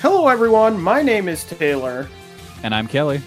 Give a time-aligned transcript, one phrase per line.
[0.00, 0.80] Hello, everyone.
[0.80, 2.08] My name is Taylor,
[2.62, 3.20] And I'm Kelly.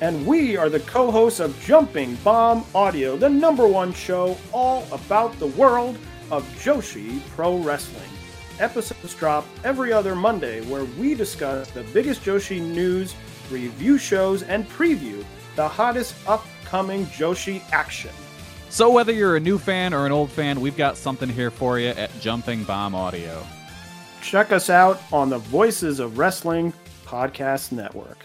[0.00, 4.86] and we are the co hosts of Jumping Bomb Audio, the number one show all
[4.92, 5.96] about the world
[6.30, 8.08] of Joshi Pro Wrestling.
[8.58, 13.14] Episodes drop every other Monday, where we discuss the biggest Joshi news,
[13.50, 15.24] review shows, and preview
[15.56, 18.10] the hottest upcoming Joshi action.
[18.68, 21.78] So, whether you're a new fan or an old fan, we've got something here for
[21.80, 23.44] you at Jumping Bomb Audio.
[24.22, 26.72] Check us out on the Voices of Wrestling
[27.04, 28.24] Podcast Network.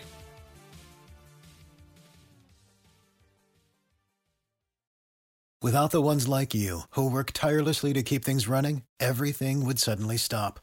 [5.61, 10.15] Without the ones like you, who work tirelessly to keep things running, everything would suddenly
[10.15, 10.59] stop.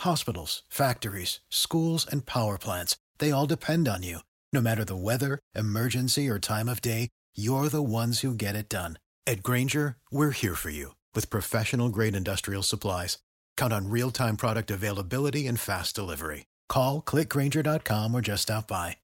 [0.00, 4.18] Hospitals, factories, schools, and power plants, they all depend on you.
[4.52, 8.68] No matter the weather, emergency, or time of day, you're the ones who get it
[8.68, 8.98] done.
[9.24, 13.18] At Grainger, we're here for you with professional grade industrial supplies.
[13.60, 16.46] Count on real time product availability and fast delivery.
[16.70, 18.96] Call clickgrainger.com or just stop by.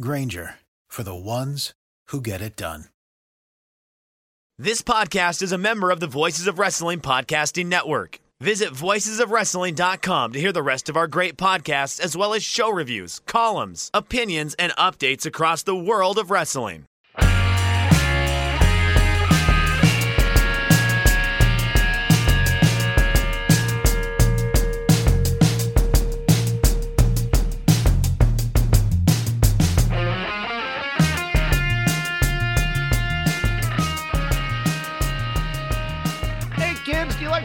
[0.00, 0.54] Grainger
[0.88, 1.74] for the ones
[2.08, 2.86] who get it done.
[4.58, 8.18] This podcast is a member of the Voices of Wrestling Podcasting Network.
[8.40, 13.20] Visit voicesofwrestling.com to hear the rest of our great podcasts, as well as show reviews,
[13.26, 16.86] columns, opinions, and updates across the world of wrestling.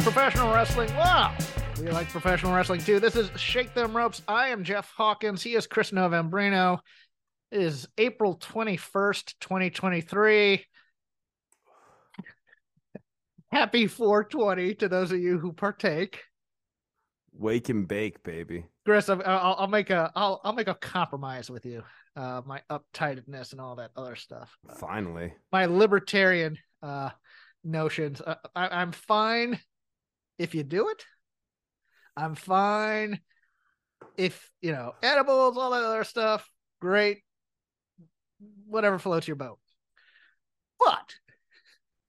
[0.04, 0.94] Professional wrestling?
[0.98, 1.34] Wow.
[1.80, 3.00] We like professional wrestling too.
[3.00, 4.22] This is Shake Them Ropes.
[4.28, 5.42] I am Jeff Hawkins.
[5.42, 6.80] He is Chris Novembrino.
[7.52, 10.66] It is April 21st, 2023.
[13.54, 16.20] Happy 420 to those of you who partake.
[17.31, 18.66] Wake and bake, baby.
[18.84, 21.81] Chris, I'll, I'll, make a I'll, I'll make a compromise with you.
[22.18, 24.58] Uh, my uptightedness and all that other stuff.
[24.70, 25.34] Uh, Finally.
[25.54, 27.09] my libertarian uh
[27.63, 28.19] notions.
[28.19, 29.59] Uh, I, I'm fine
[30.44, 31.06] if you do it.
[32.18, 33.20] I'm fine
[34.18, 36.48] if you know edibles, all that other stuff.
[36.81, 37.24] Great,
[38.68, 39.58] whatever floats your boat.
[40.78, 41.16] But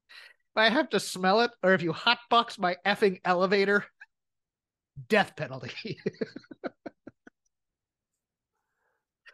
[0.01, 3.85] if I have to smell it, or if you hotbox my effing elevator,
[5.09, 5.99] death penalty.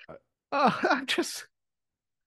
[0.53, 1.47] oh, I'm just.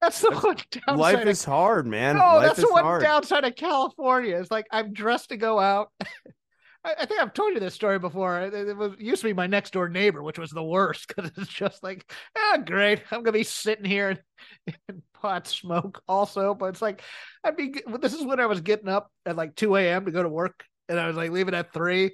[0.02, 0.98] That's the one downside.
[1.00, 2.18] Life of- is hard, man.
[2.18, 3.04] no, Life that's is the one hard.
[3.04, 4.36] downside of California.
[4.38, 5.92] Is like I'm dressed to go out.
[6.86, 8.42] I, think I've told you this story before.
[8.42, 11.32] It, it was used to be my next door neighbor, which was the worst because
[11.38, 13.02] it's just like, ah, great.
[13.12, 14.20] I'm gonna be sitting here
[14.90, 16.54] and pot smoke also.
[16.54, 17.02] But it's like,
[17.44, 17.82] I'd be.
[18.02, 20.06] This is when I was getting up at like 2 a.m.
[20.06, 22.12] to go to work, and I was like leaving at three.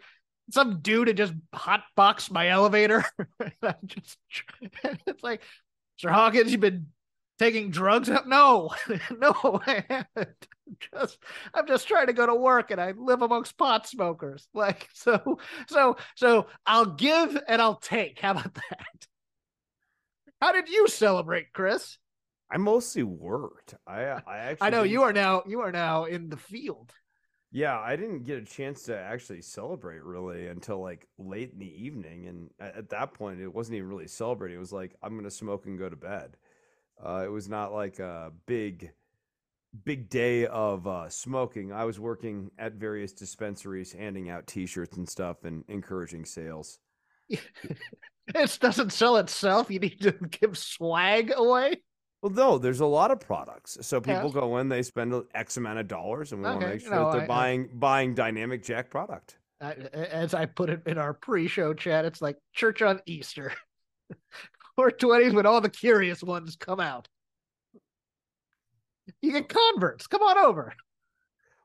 [0.52, 3.06] Some dude had just hot hotboxed my elevator.
[3.40, 4.18] and I just,
[4.84, 5.41] it's like,
[5.97, 6.88] Sir Hawkins, you've been
[7.39, 8.09] taking drugs?
[8.27, 8.69] No,
[9.17, 9.33] no,
[9.66, 10.47] I haven't.
[10.67, 11.17] I'm just
[11.53, 14.47] I'm just trying to go to work and I live amongst pot smokers.
[14.53, 18.19] Like so so so I'll give and I'll take.
[18.19, 19.07] How about that?
[20.41, 21.97] How did you celebrate, Chris?
[22.51, 23.75] I mostly worked.
[23.88, 26.94] I I actually I know didn't- you are now you are now in the field.
[27.51, 31.85] Yeah, I didn't get a chance to actually celebrate really until like late in the
[31.85, 34.57] evening, and at, at that point, it wasn't even really celebrating.
[34.57, 36.38] It was like I'm gonna smoke and go to bed.
[37.03, 38.91] Uh, it was not like a big,
[39.85, 41.71] big day of uh, smoking.
[41.71, 46.79] I was working at various dispensaries, handing out T-shirts and stuff, and encouraging sales.
[48.35, 49.71] It doesn't sell itself.
[49.71, 51.81] You need to give swag away.
[52.21, 53.79] Well, no, there's a lot of products.
[53.81, 54.17] So Yeah.
[54.21, 56.91] people go in, they spend X amount of dollars, and we want to make sure
[56.91, 59.39] no, that they're I- I- buying buying Dynamic Jack product.
[59.59, 63.51] I, as I put it in our pre-show chat, it's like church on Easter.
[64.79, 67.07] 420s when all the curious ones come out.
[69.22, 70.07] You get converts.
[70.07, 70.73] Come on over.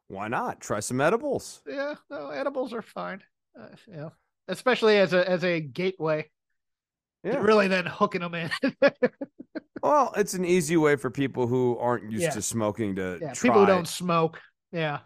[0.08, 0.60] Why not?
[0.60, 1.62] Try some edibles.
[1.66, 3.22] Yeah, no, edibles are fine.
[3.58, 4.12] Uh, know,
[4.48, 6.28] especially as a as a gateway
[7.22, 7.36] Yeah.
[7.36, 8.50] really then hooking them in.
[9.82, 12.31] Well, it's an easy way for people who aren't used Yeah.
[12.31, 13.49] to smoking to yeah, try.
[13.50, 14.40] people who don't smoke.
[14.72, 15.00] Yeah,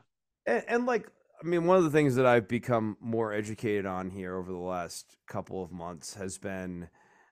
[0.47, 1.09] and, and like,
[1.43, 4.57] I mean, one of the things that I've become more educated on here over the
[4.57, 6.89] last couple of months has been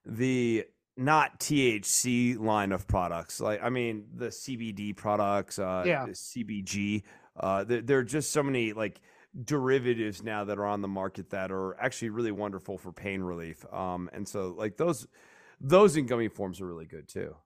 [0.06, 0.64] the
[0.96, 3.40] not THC line of products.
[3.40, 6.06] Like, I mean, the CBD products, uh, Yeah.
[6.06, 7.02] the CBG.
[7.38, 9.00] Uh, there, there are just so many like
[9.44, 13.62] derivatives now that are on the market that are actually really wonderful for pain relief.
[13.72, 15.06] Um, and so like those,
[15.60, 17.36] those in gummy forms are really good too.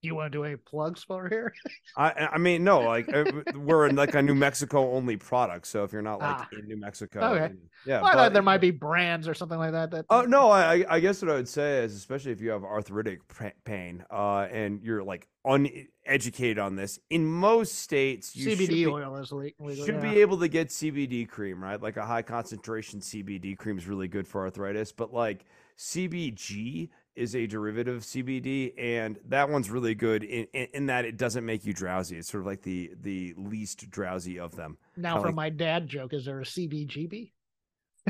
[0.00, 1.52] You want to do any plugs for here?
[1.96, 3.24] I I mean no, like uh,
[3.56, 5.66] we're in like a New Mexico only product.
[5.66, 6.48] So if you're not like Ah.
[6.52, 7.38] in New Mexico, Okay.
[7.40, 8.00] then- yeah.
[8.02, 9.90] Well, but- there might be brands or something like that.
[9.90, 12.62] that Oh no, I I- guess what I would say is, especially if you have
[12.62, 13.20] arthritic
[13.64, 18.86] pain, uh, and you're like uneducated on this, in most states, you should CBD be,
[18.86, 19.74] oil is legal.
[19.74, 20.00] should yeah.
[20.12, 21.80] be able to get CBD cream, right?
[21.82, 25.44] Like a high concentration CBD cream is really good for arthritis, but like
[25.76, 31.04] CBG is a derivative of CBD, and that one's really good in, in, in that
[31.04, 32.16] it doesn't make you drowsy.
[32.16, 34.78] It's sort of like the the least drowsy of them.
[34.96, 37.32] Now, kinda for like- my dad joke, is there a CBGB?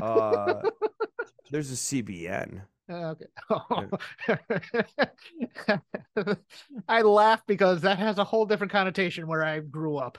[0.01, 0.61] Uh,
[1.51, 2.61] there's a CBN.
[2.87, 3.15] Uh,
[3.51, 3.97] Okay.
[6.87, 10.17] I laugh because that has a whole different connotation where I grew up.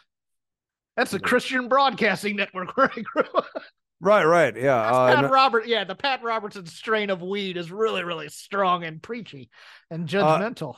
[0.96, 3.46] That's the Christian Broadcasting Network where I grew up.
[4.00, 4.76] Right, right, yeah.
[4.76, 9.02] Uh, Pat Robert, yeah, the Pat Robertson strain of weed is really, really strong and
[9.02, 9.50] preachy
[9.90, 10.76] and Uh, judgmental.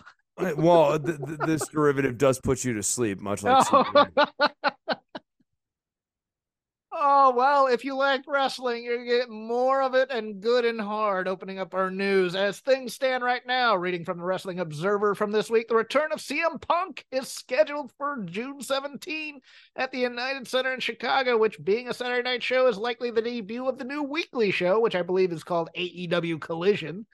[0.57, 4.29] well, th- th- this derivative does put you to sleep, much like CBN.
[6.95, 11.27] Oh, well, if you like wrestling, you're getting more of it and good and hard.
[11.27, 15.33] Opening up our news as things stand right now, reading from the Wrestling Observer from
[15.33, 19.41] this week, the return of CM Punk is scheduled for June 17
[19.75, 23.23] at the United Center in Chicago, which, being a Saturday night show, is likely the
[23.23, 27.07] debut of the new weekly show, which I believe is called AEW Collision.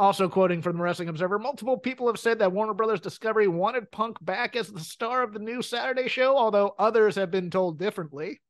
[0.00, 3.92] Also, quoting from the Wrestling Observer, multiple people have said that Warner Brothers Discovery wanted
[3.92, 7.78] Punk back as the star of the new Saturday show, although others have been told
[7.78, 8.40] differently.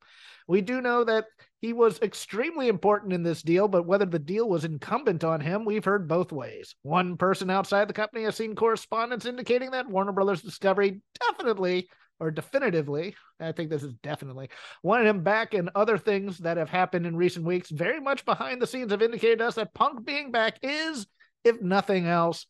[0.49, 1.27] We do know that
[1.61, 5.65] he was extremely important in this deal, but whether the deal was incumbent on him,
[5.65, 6.75] we've heard both ways.
[6.83, 11.89] One person outside the company has seen correspondence indicating that Warner Brothers Discovery definitely
[12.19, 14.49] or definitively, I think this is definitely,
[14.83, 18.63] wanted him back, and other things that have happened in recent weeks, very much behind
[18.63, 21.07] the scenes, have indicated to us that Punk being back is,
[21.45, 22.47] if nothing else,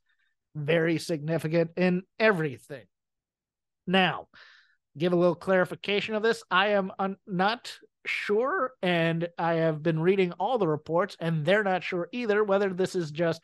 [0.54, 2.84] very significant in everything.
[3.86, 4.28] Now,
[4.96, 6.42] give a little clarification of this.
[6.50, 7.76] I am un- not
[8.08, 12.70] sure, and I have been reading all the reports, and they're not sure either whether
[12.70, 13.40] this is just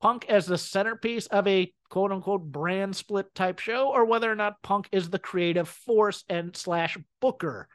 [0.00, 4.34] Punk as the centerpiece of a quote unquote brand split type show, or whether or
[4.34, 7.68] not Punk is the creative force and slash booker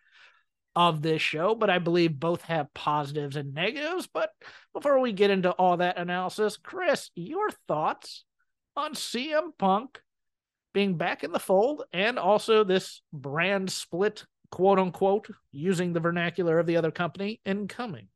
[0.75, 1.55] of this show.
[1.55, 4.07] But I believe both have positives and negatives.
[4.07, 4.29] But
[4.73, 8.23] before we get into all that analysis, Chris, your thoughts
[8.75, 9.99] on CM Punk
[10.73, 16.59] being back in the fold and also this brand split, quote unquote, using the vernacular
[16.59, 18.07] of the other company incoming.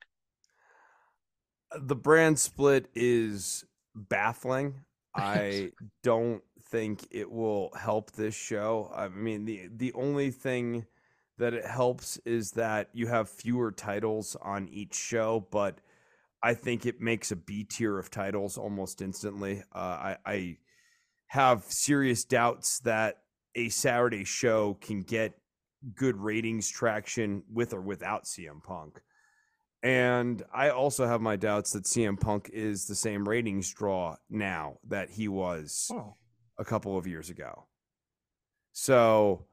[1.77, 3.65] the brand split is
[3.95, 4.81] baffling.
[5.15, 5.71] I
[6.03, 8.91] don't think it will help this show.
[8.93, 10.85] I mean, the the only thing
[11.37, 15.79] that it helps is that you have fewer titles on each show, but
[16.41, 19.63] I think it makes a B tier of titles almost instantly.
[19.73, 20.57] Uh, I, I
[21.27, 23.21] have serious doubts that
[23.55, 25.33] a Saturday show can get
[25.93, 29.01] good ratings traction with or without CM Punk.
[29.83, 34.79] And I also have my doubts that CM Punk is the same ratings draw now
[34.87, 36.15] that he was Oh.
[36.57, 37.67] a couple of years ago.
[38.73, 39.45] So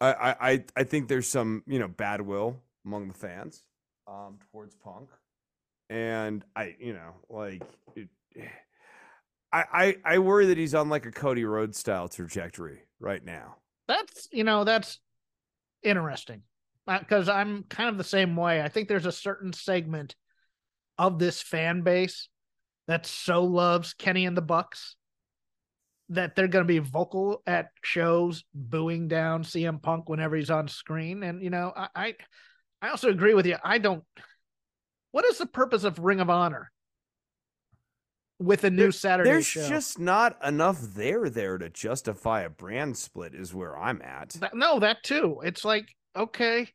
[0.00, 3.62] I I I- I think there's some, you know, bad will among the fans
[4.06, 5.10] um towards Punk.
[5.90, 7.62] And I, you know, like
[7.94, 8.08] it,
[9.52, 13.56] I, I I worry that he's on like a Cody Rhodes style trajectory right now.
[13.86, 14.98] That's, you know, that's
[15.84, 16.42] interesting
[16.86, 18.60] uh, because I'm kind of the same way.
[18.62, 20.14] I think there's a certain segment
[20.98, 22.28] of this fan base
[22.86, 24.96] that so loves Kenny and the Bucks
[26.10, 30.68] that they're going to be vocal at shows booing down CM Punk whenever he's on
[30.68, 31.22] screen.
[31.22, 32.14] And you know, I, I,
[32.82, 33.56] I also agree with you.
[33.62, 34.04] I don't.
[35.12, 36.70] What is the purpose of Ring of Honor
[38.38, 39.68] with a new There- Saturday There's show?
[39.68, 44.36] just not enough there there to justify a brand split is where I'm at.
[44.52, 45.40] No, that too.
[45.44, 46.68] It's like, okay,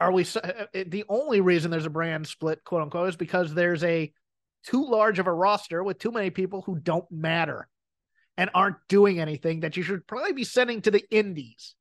[0.00, 0.24] are we?
[0.36, 4.12] uh, uh, The only reason there's a brand split, quote unquote, is because there's a
[4.64, 7.68] too large of a roster with too many people who don't matter
[8.36, 11.74] and aren't doing anything that you should probably be sending to the indies,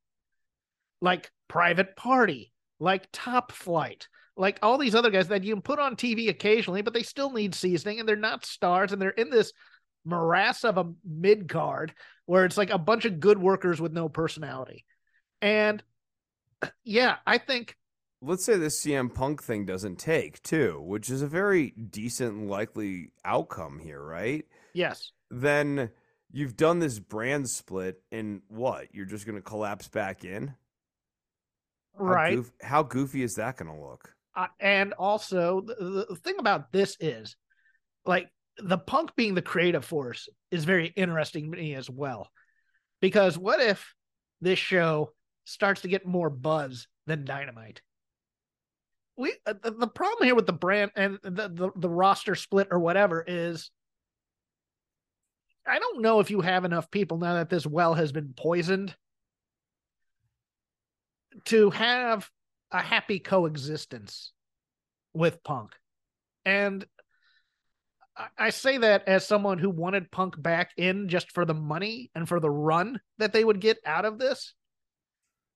[1.01, 5.79] like Private Party, like Top Flight, like all these other guys that you can put
[5.79, 9.29] on TV occasionally, but they still need seasoning and they're not stars and they're in
[9.29, 9.51] this
[10.05, 11.93] morass of a mid card
[12.25, 14.85] where it's like a bunch of good workers with no personality.
[15.41, 15.83] And
[16.83, 17.75] yeah, I think
[18.21, 23.11] let's say this CM Punk thing doesn't take too, which is a very decent likely
[23.25, 24.45] outcome here, right?
[24.73, 25.89] yes, Then
[26.31, 28.93] you've done this brand split, and what?
[28.93, 30.53] You're just going to collapse back in?
[31.97, 32.35] How right.
[32.35, 34.13] goof- how goofy is that going to look?
[34.37, 37.35] Uh, and also the, the thing about this is
[38.05, 38.29] like
[38.59, 42.29] the punk being the creative force is very interesting to me as well
[43.01, 43.95] Because what if
[44.39, 45.11] this show
[45.45, 47.81] starts to get more buzz than Dynamite?
[49.17, 52.67] We uh, the, the problem here with the brand and the, the the roster split
[52.69, 53.71] or whatever is
[55.65, 58.95] I don't know if you have enough people now that this well has been poisoned
[61.45, 62.29] to have
[62.71, 64.31] a happy coexistence
[65.13, 65.71] with Punk.
[66.45, 66.85] And
[68.37, 72.27] I say that as someone who wanted Punk back in just for the money and
[72.27, 74.53] for the run that they would get out of this.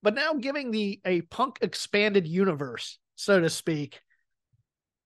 [0.03, 4.01] But now giving the a Punk expanded universe, so to speak,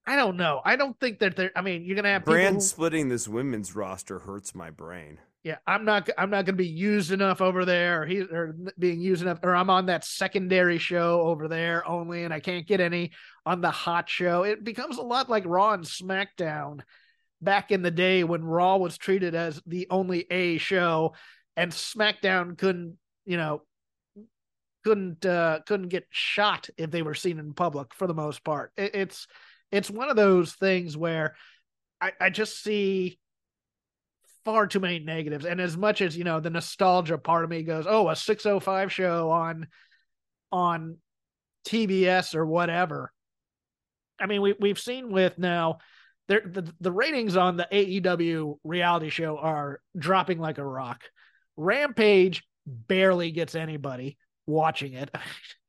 [0.08, 0.62] I don't know.
[0.64, 1.52] I don't think that they're.
[1.56, 5.20] I mean, you're gonna have brand who, splitting this women's roster hurts my brain.
[5.46, 6.10] Yeah, I'm not.
[6.18, 9.56] I'm not gonna be used enough over there, or he or being used enough, or
[9.56, 13.12] I'm on that secondary show over there only, and I can't get any
[13.46, 14.42] on the hot show.
[14.42, 16.80] It becomes a lot like Raw and SmackDown
[17.44, 21.14] back in the day when Raw was treated as the only A show,
[21.56, 23.62] and SmackDown couldn't, you know,
[24.84, 28.72] couldn't uh, couldn't get shot if they were seen in public for the most part.
[28.78, 29.28] It, it's
[29.72, 31.36] it's one of those things where
[32.02, 33.20] I, I just see
[34.46, 35.46] far too many negatives.
[35.46, 38.92] And as much as, you know, the nostalgia part of me goes, oh, a 605
[38.92, 39.68] show on
[40.52, 40.98] on
[41.68, 43.12] TBS or whatever.
[44.20, 45.80] I mean, we we've seen with now
[46.28, 51.04] the, the ratings on the AEW reality show are dropping like a rock.
[51.58, 55.14] Rampage barely gets anybody watching it.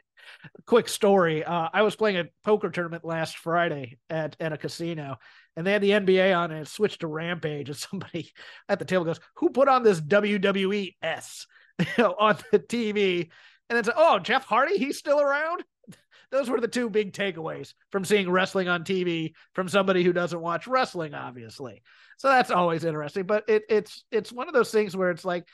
[0.66, 1.45] quick story.
[1.45, 5.16] Uh, I was playing a poker tournament last Friday at, at a casino,
[5.56, 7.68] and they had the NBA on, and it switched to Rampage.
[7.68, 8.32] And somebody
[8.68, 11.46] at the table goes, "Who put on this WWE S
[11.78, 13.30] you know, on the TV?"
[13.68, 15.64] And said, "Oh, Jeff Hardy, he's still around."
[16.30, 20.40] Those were the two big takeaways from seeing wrestling on TV from somebody who doesn't
[20.40, 21.82] watch wrestling, obviously.
[22.18, 23.25] So that's always interesting.
[23.25, 25.48] But it, it's it's one of those things where it's like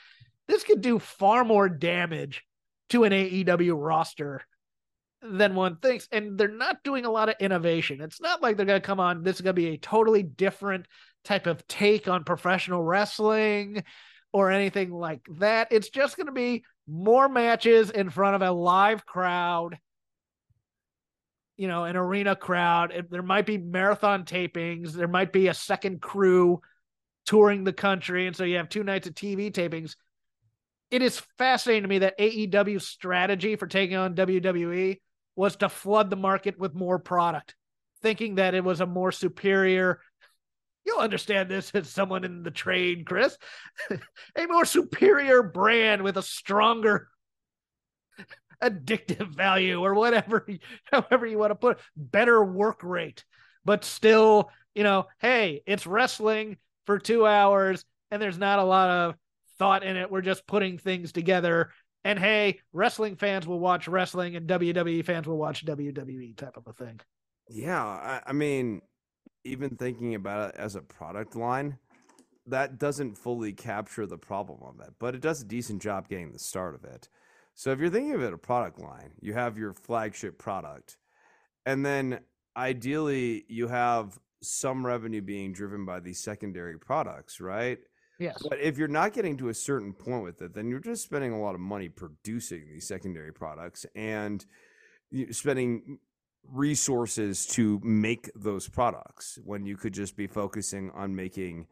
[0.47, 2.43] this could do far more damage
[2.89, 4.41] to an AEW roster
[5.23, 6.07] than one thinks.
[6.11, 8.01] And they're not doing a lot of innovation.
[8.01, 10.23] It's not like they're going to come on, this is going to be a totally
[10.23, 10.85] different
[11.23, 13.83] type of take on professional wrestling
[14.31, 15.69] or anything like that.
[15.71, 19.77] It's just going to be more matches in front of a live crowd,
[21.55, 23.07] you know, an arena crowd.
[23.09, 26.61] There might be marathon tapings, there might be a second crew
[27.25, 28.27] touring the country.
[28.27, 29.95] And so you have two nights of TV tapings.
[30.91, 34.99] It is fascinating to me that AEW's strategy for taking on WWE
[35.35, 37.55] was to flood the market with more product,
[38.01, 39.99] thinking that it was a more superior.
[40.85, 43.37] You'll understand this as someone in the trade, Chris.
[43.89, 47.07] a more superior brand with a stronger
[48.63, 50.45] addictive value or whatever,
[50.91, 53.23] however you want to put it, better work rate,
[53.65, 58.89] but still, you know, hey, it's wrestling for two hours and there's not a lot
[58.89, 59.15] of
[59.57, 60.11] thought in it.
[60.11, 61.71] We're just putting things together
[62.03, 66.67] and hey, wrestling fans will watch wrestling and WWE fans will watch WWE type of
[66.67, 66.99] a thing.
[67.49, 68.81] Yeah, I, I mean,
[69.43, 71.77] even thinking about it as a product line,
[72.47, 76.31] that doesn't fully capture the problem of it, but it does a decent job getting
[76.31, 77.07] the start of it.
[77.55, 80.97] So if you're thinking of it a product line, you have your flagship product,
[81.65, 82.19] and then
[82.57, 87.79] ideally you have some revenue being driven by these secondary products, right?
[88.23, 88.41] Yes.
[88.49, 91.33] But if you're not getting to a certain point with it, then you're just spending
[91.33, 94.45] a lot of money producing these secondary products and
[95.31, 95.99] spending
[96.49, 101.67] resources to make those products when you could just be focusing on making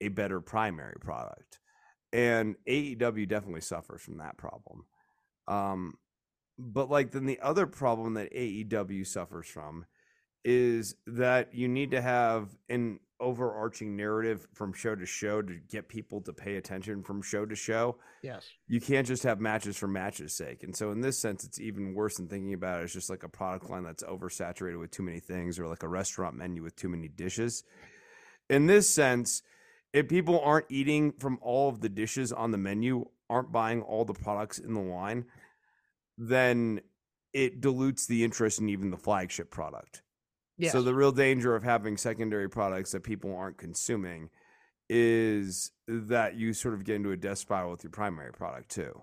[0.00, 1.60] a better primary product.
[2.12, 4.86] And AEW definitely suffers from that problem.
[5.46, 5.94] Um,
[6.58, 9.86] but like then the other problem that AEW suffers from
[10.44, 15.88] is that you need to have an overarching narrative from show to show to get
[15.88, 17.96] people to pay attention from show to show.
[18.22, 18.44] Yes.
[18.66, 20.64] You can't just have matches for matches sake.
[20.64, 23.22] And so in this sense it's even worse than thinking about it as just like
[23.22, 26.74] a product line that's oversaturated with too many things or like a restaurant menu with
[26.74, 27.62] too many dishes.
[28.50, 29.42] In this sense,
[29.92, 34.04] if people aren't eating from all of the dishes on the menu, aren't buying all
[34.04, 35.26] the products in the line,
[36.18, 36.80] then
[37.32, 40.02] it dilutes the interest in even the flagship product.
[40.58, 40.72] Yes.
[40.72, 44.30] So the real danger of having secondary products that people aren't consuming
[44.88, 49.02] is that you sort of get into a death spiral with your primary product too.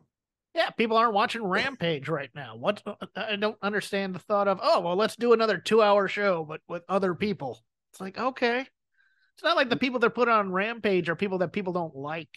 [0.56, 2.56] Yeah, people aren't watching Rampage right now.
[2.56, 6.44] What uh, I don't understand the thought of, oh, well, let's do another 2-hour show
[6.44, 7.60] but with other people.
[7.92, 8.60] It's like, okay.
[8.60, 12.30] It's not like the people that put on Rampage are people that people don't like.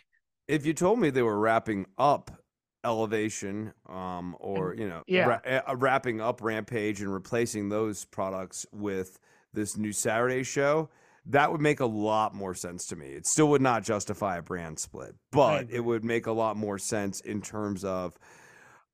[0.47, 2.31] If you told me they were wrapping up
[2.85, 5.27] Elevation, um, or you know, yeah.
[5.27, 9.19] ra- uh, wrapping up Rampage and replacing those products with
[9.53, 10.89] this new Saturday show,
[11.27, 13.09] that would make a lot more sense to me.
[13.09, 16.79] It still would not justify a brand split, but it would make a lot more
[16.79, 18.19] sense in terms of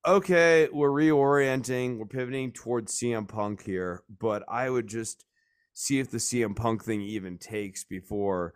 [0.06, 5.24] okay, we're reorienting, we're pivoting towards CM Punk here, but I would just
[5.74, 8.54] see if the CM Punk thing even takes before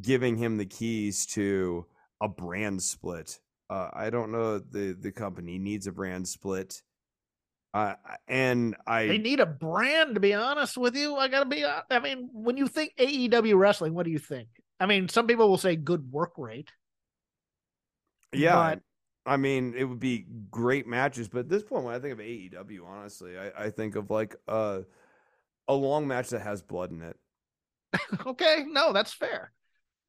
[0.00, 1.86] giving him the keys to
[2.20, 3.38] a brand split.
[3.68, 6.82] Uh, I don't know the the company needs a brand split.
[7.74, 7.94] Uh,
[8.26, 11.16] and I They need a brand, to be honest with you.
[11.16, 11.64] I gotta be.
[11.64, 14.48] I mean, when you think AEW wrestling, what do you think?
[14.80, 16.70] I mean, some people will say good work rate.
[18.32, 18.82] Yeah, But-
[19.30, 22.20] I mean, it would be great matches, but at this point, when I think of
[22.20, 24.84] AEW, honestly, I, I think of like a
[25.68, 27.16] a long match that has blood in it.
[28.26, 29.52] okay, no, that's fair.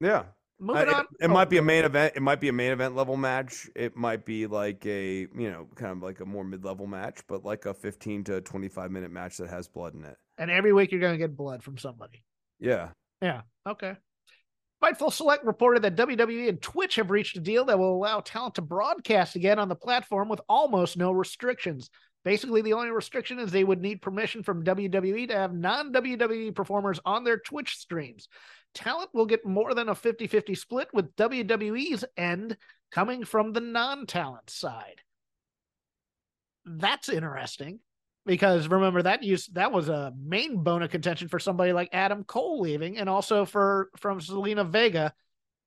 [0.00, 0.24] Yeah,
[0.60, 2.14] Moving Uh, it, it Oh, might be a main event.
[2.16, 3.68] It might be a main event level match.
[3.76, 7.20] It might be like a you know kind of like a more mid level match,
[7.28, 10.16] but like a fifteen to twenty five minute match that has blood in it.
[10.36, 12.22] And every week you're gonna get blood from somebody.
[12.58, 12.90] Yeah,
[13.22, 13.42] Yeah.
[13.66, 13.96] Okay.
[14.82, 18.54] Fightful Select reported that WWE and Twitch have reached a deal that will allow talent
[18.56, 21.90] to broadcast again on the platform with almost no restrictions.
[22.24, 26.54] Basically, the only restriction is they would need permission from WWE to have non WWE
[26.54, 28.28] performers on their Twitch streams.
[28.78, 32.56] Talent will get more than a 50 50 split, with WWE's end
[32.92, 35.00] coming from the non talent side.
[36.64, 37.80] That's interesting
[38.24, 42.22] because remember that used that was a main bone of contention for somebody like Adam
[42.22, 45.12] Cole leaving, and also for from Zelina Vega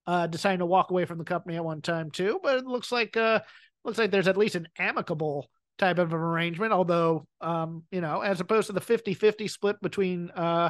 [0.08, 2.40] uh, deciding to walk away from the company at one time too.
[2.42, 3.42] But it looks like uh,
[3.84, 6.72] looks like there's at least an amicable type of arrangement.
[6.72, 10.70] Although, um, you know, as opposed to the 50-50 split between uh,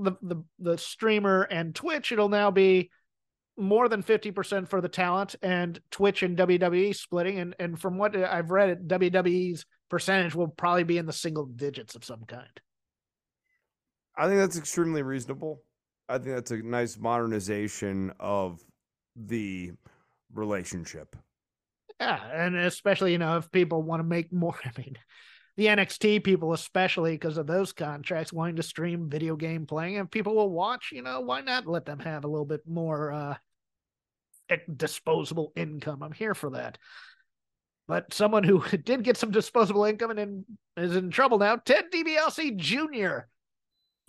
[0.00, 2.90] the the the streamer and Twitch, it'll now be
[3.56, 7.38] more than 50% for the talent and Twitch and WWE splitting.
[7.38, 11.46] And and from what I've read, it WWE's percentage will probably be in the single
[11.46, 12.60] digits of some kind.
[14.16, 15.62] I think that's extremely reasonable.
[16.08, 18.60] I think that's a nice modernization of
[19.14, 19.72] the
[20.34, 21.14] relationship.
[22.00, 24.58] Yeah, and especially you know if people want to make more.
[24.64, 24.96] I mean,
[25.56, 30.10] the NXT people, especially because of those contracts, wanting to stream video game playing, and
[30.10, 30.90] people will watch.
[30.92, 33.34] You know, why not let them have a little bit more uh
[34.76, 36.02] disposable income?
[36.02, 36.78] I'm here for that.
[37.88, 40.44] But someone who did get some disposable income and in,
[40.76, 43.26] is in trouble now, Ted DiBiase Jr.,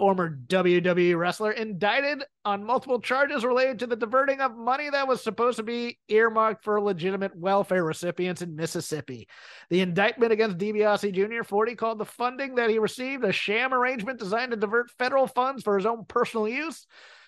[0.01, 5.21] former WWE wrestler, indicted on multiple charges related to the diverting of money that was
[5.21, 9.27] supposed to be earmarked for legitimate welfare recipients in Mississippi.
[9.69, 14.17] The indictment against DiBiase Jr., 40, called the funding that he received a sham arrangement
[14.17, 16.87] designed to divert federal funds for his own personal use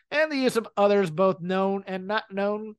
[0.09, 2.73] and the use of others, both known and not known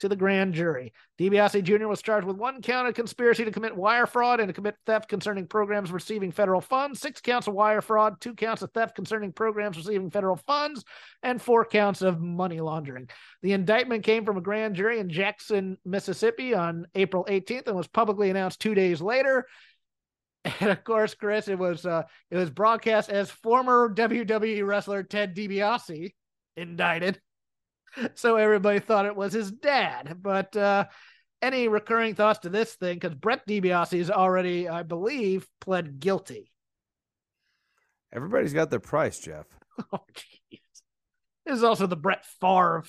[0.00, 0.92] to the grand jury.
[1.18, 1.86] DiBiase Jr.
[1.86, 5.08] was charged with one count of conspiracy to commit wire fraud and to commit theft
[5.08, 9.32] concerning programs receiving federal funds, six counts of wire fraud, two counts of theft concerning
[9.32, 10.84] programs receiving federal funds,
[11.22, 13.08] and four counts of money laundering.
[13.42, 17.86] The indictment came from a grand jury in Jackson, Mississippi on April 18th and was
[17.86, 19.46] publicly announced two days later.
[20.60, 25.36] And of course, Chris, it was uh, it was broadcast as former WWE wrestler Ted
[25.36, 26.14] DiBiase
[26.56, 27.20] indicted
[28.14, 30.18] so everybody thought it was his dad.
[30.20, 30.86] But uh,
[31.42, 32.96] any recurring thoughts to this thing?
[32.96, 36.50] Because Brett DiBiase is already, I believe, pled guilty.
[38.12, 39.46] Everybody's got their price, Jeff.
[39.94, 40.60] Oh, jeez.
[41.46, 42.84] This is also the Brett Favre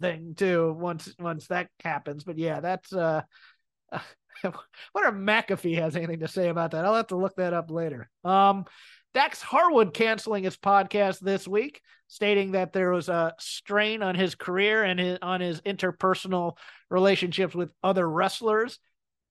[0.00, 0.72] thing too.
[0.78, 3.22] Once once that happens, but yeah, that's uh,
[3.92, 4.52] I
[4.94, 6.84] wonder if McAfee has anything to say about that.
[6.84, 8.08] I'll have to look that up later.
[8.24, 8.64] Um,
[9.16, 14.34] Dax Harwood canceling his podcast this week, stating that there was a strain on his
[14.34, 16.58] career and his, on his interpersonal
[16.90, 18.78] relationships with other wrestlers.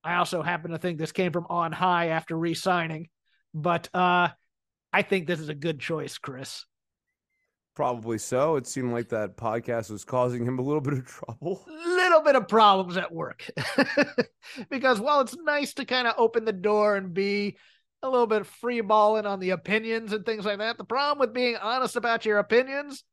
[0.03, 3.09] I also happen to think this came from on high after re-signing,
[3.53, 4.29] but uh,
[4.91, 6.65] I think this is a good choice, Chris.
[7.75, 8.55] Probably so.
[8.55, 11.63] It seemed like that podcast was causing him a little bit of trouble.
[11.67, 13.47] Little bit of problems at work,
[14.71, 17.57] because while it's nice to kind of open the door and be
[18.03, 20.77] a little bit free balling on the opinions and things like that.
[20.77, 23.03] The problem with being honest about your opinions,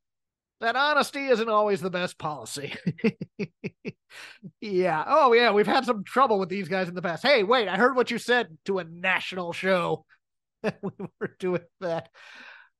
[0.61, 2.75] that honesty isn't always the best policy.
[4.61, 5.03] yeah.
[5.07, 5.51] Oh, yeah.
[5.51, 7.23] We've had some trouble with these guys in the past.
[7.23, 10.05] Hey, wait, I heard what you said to a national show.
[10.63, 12.09] we were doing that.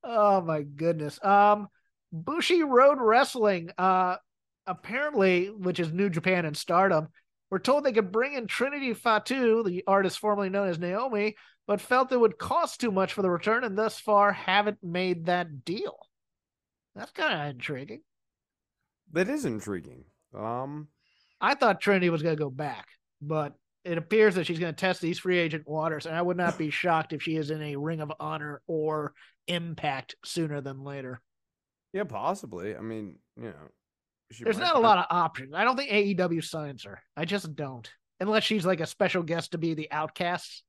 [0.04, 1.24] Oh my goodness.
[1.24, 1.68] Um,
[2.14, 4.18] Bushiroad Wrestling, uh,
[4.68, 7.08] apparently, which is New Japan and Stardom,
[7.50, 11.36] we're told they could bring in Trinity Fatu, the artist formerly known as Naomi,
[11.68, 15.26] but felt it would cost too much for the return and thus far haven't made
[15.26, 15.98] that deal.
[16.96, 18.02] That's kind of intriguing.
[19.12, 20.06] That is intriguing.
[20.38, 20.88] Um,
[21.40, 22.88] I thought Trinity was going to go back,
[23.22, 26.38] but it appears that she's going to test these free agent waters, and I would
[26.38, 29.14] not be shocked if she is in a Ring of Honor or
[29.48, 31.20] Impact sooner than later.
[31.92, 32.76] Yeah, possibly.
[32.76, 35.54] I mean, you know, There's not a lot of options.
[35.54, 37.02] I don't think AEW signs her.
[37.16, 37.90] I just don't.
[38.20, 40.64] Unless she's like a special guest to be the outcasts.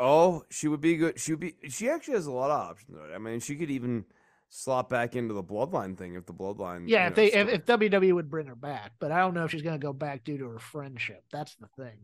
[0.00, 1.18] Oh, she would be good.
[1.18, 1.54] She would be.
[1.68, 2.96] She actually has a lot of options.
[2.96, 3.14] Right?
[3.14, 4.04] I mean, she could even
[4.48, 6.84] slot back into the bloodline thing if the bloodline.
[6.86, 9.44] Yeah, if know, they if, if WWE would bring her back, but I don't know
[9.44, 11.24] if she's gonna go back due to her friendship.
[11.32, 11.98] That's the thing.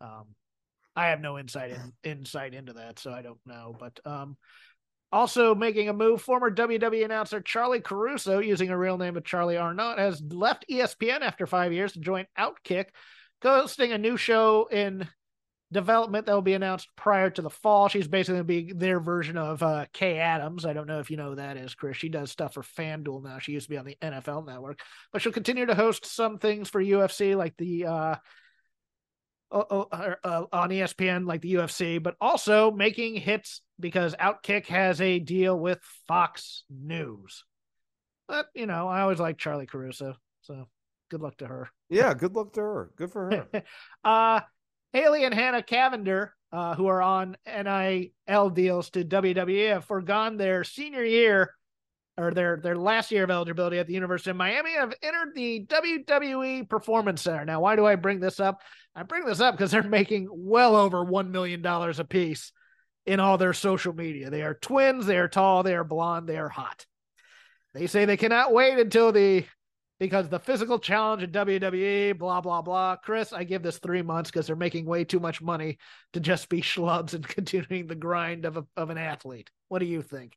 [0.00, 0.26] Um,
[0.96, 3.74] I have no insight in, insight into that, so I don't know.
[3.78, 4.36] But um,
[5.10, 9.56] also making a move, former WWE announcer Charly Caruso, using a real name of Charly
[9.56, 12.86] Arnolt, has left ESPN after five years to join Outkick,
[13.42, 15.08] hosting a new show in
[15.72, 17.88] development that will be announced prior to the fall.
[17.88, 20.64] She's basically going to be their version of uh, Kay Adams.
[20.64, 21.96] I don't know if you know who that is, Chris.
[21.96, 23.38] She does stuff for FanDuel now.
[23.38, 24.80] She used to be on the NFL network,
[25.12, 28.14] but she'll continue to host some things for UFC, like the uh,
[29.50, 35.18] uh, uh, on ESPN, like the UFC, but also making hits because Outkick has a
[35.18, 37.44] deal with Fox News.
[38.26, 40.66] But you know, I always like Charly Caruso, so
[41.10, 41.68] good luck to her.
[41.90, 42.90] yeah, good luck to her.
[42.96, 43.62] Good for her.
[44.04, 44.40] uh
[44.94, 50.62] Haley and Hanna Cavinder, uh, who are on NIL deals to WWE, have forgone their
[50.62, 51.52] senior year
[52.16, 55.66] or their their last year of eligibility at the University of Miami have entered the
[55.66, 57.44] WWE Performance Center.
[57.44, 58.60] Now, why do I bring this up?
[58.94, 62.52] I bring this up because they're making well over one million dollars a piece
[63.04, 64.30] in all their social media.
[64.30, 66.86] They are twins, they are tall, they are blonde, they are hot.
[67.74, 69.44] They say they cannot wait until the
[70.04, 72.96] because the physical challenge in WWE, blah, blah, blah.
[72.96, 75.78] Chris, I give this three months because they're making way too much money
[76.12, 79.50] to just be schlubs and continuing the grind of, a, of an athlete.
[79.68, 80.36] What do you think?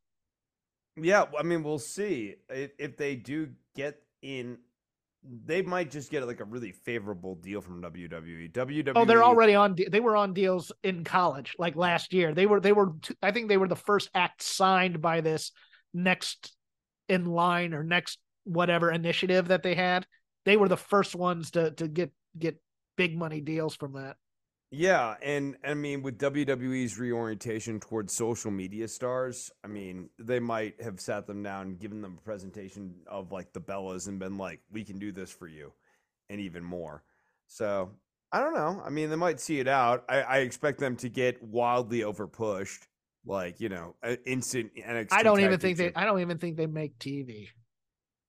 [0.96, 4.58] Yeah, I mean, we'll see if, if they do get in.
[5.46, 7.82] They might just get like a really favorable deal from.
[7.82, 8.50] WWE.
[8.54, 8.94] WWE.
[8.96, 9.76] Oh, they're already on.
[9.76, 12.34] de- They were on deals in college, like last year.
[12.34, 12.62] They were.
[12.62, 12.94] They were.
[13.22, 15.52] I think they were the first act signed by this
[15.94, 16.56] next
[17.10, 20.08] in line or next whatever initiative that they had.
[20.46, 22.62] They were the first ones to to get get
[22.96, 24.18] big money deals from that.
[24.70, 30.82] Yeah, and I mean, with WWE's reorientation towards social media stars, I mean, they might
[30.82, 34.38] have sat them down, and given them a presentation of like the Bellas, and been
[34.38, 35.72] like, "We can do this for you,"
[36.30, 37.04] and even more.
[37.48, 37.92] So
[38.34, 38.82] I don't know.
[38.86, 40.04] I mean, they might see it out.
[40.10, 42.88] I, I expect them to get wildly overpushed,
[43.26, 45.14] like you know, instant NXT.
[45.14, 45.94] I don't even think they.
[45.96, 47.48] I don't even think they make TV.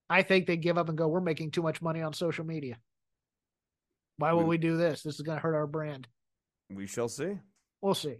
[0.09, 1.07] I think they give up and go.
[1.07, 2.77] We're making too much money on social media.
[4.17, 5.03] Why would We- we do this?
[5.03, 6.07] This is going to hurt our brand.
[6.69, 7.37] We shall see.
[7.81, 8.17] We'll see.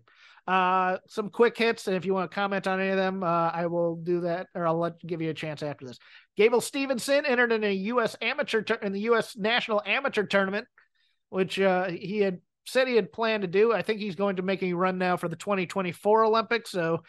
[0.47, 3.51] Uh, some quick hits, and if you want to comment on any of them, uh,
[3.53, 5.99] I will do that, or I'll let give you a chance after this.
[6.37, 8.15] Gable Steveson entered in a U.S.
[8.21, 9.35] amateur tur- in the U.S.
[9.37, 10.67] National Amateur Tournament,
[11.29, 13.73] which uh, he had said he had planned to do.
[13.73, 16.71] I think he's going to make a run now for the 2024 Olympics.
[16.71, 17.03] So,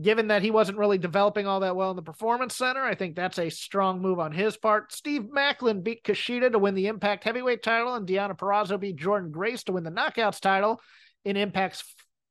[0.00, 3.14] given that he wasn't really developing all that well in the Performance Center, I think
[3.14, 4.92] that's a strong move on his part.
[4.92, 9.30] Steve Maclin beat Kushida to win the Impact Heavyweight title, and Deonna Purrazzo beat Jordynne
[9.30, 10.80] Grace to win the Knockouts title
[11.24, 11.84] in Impact's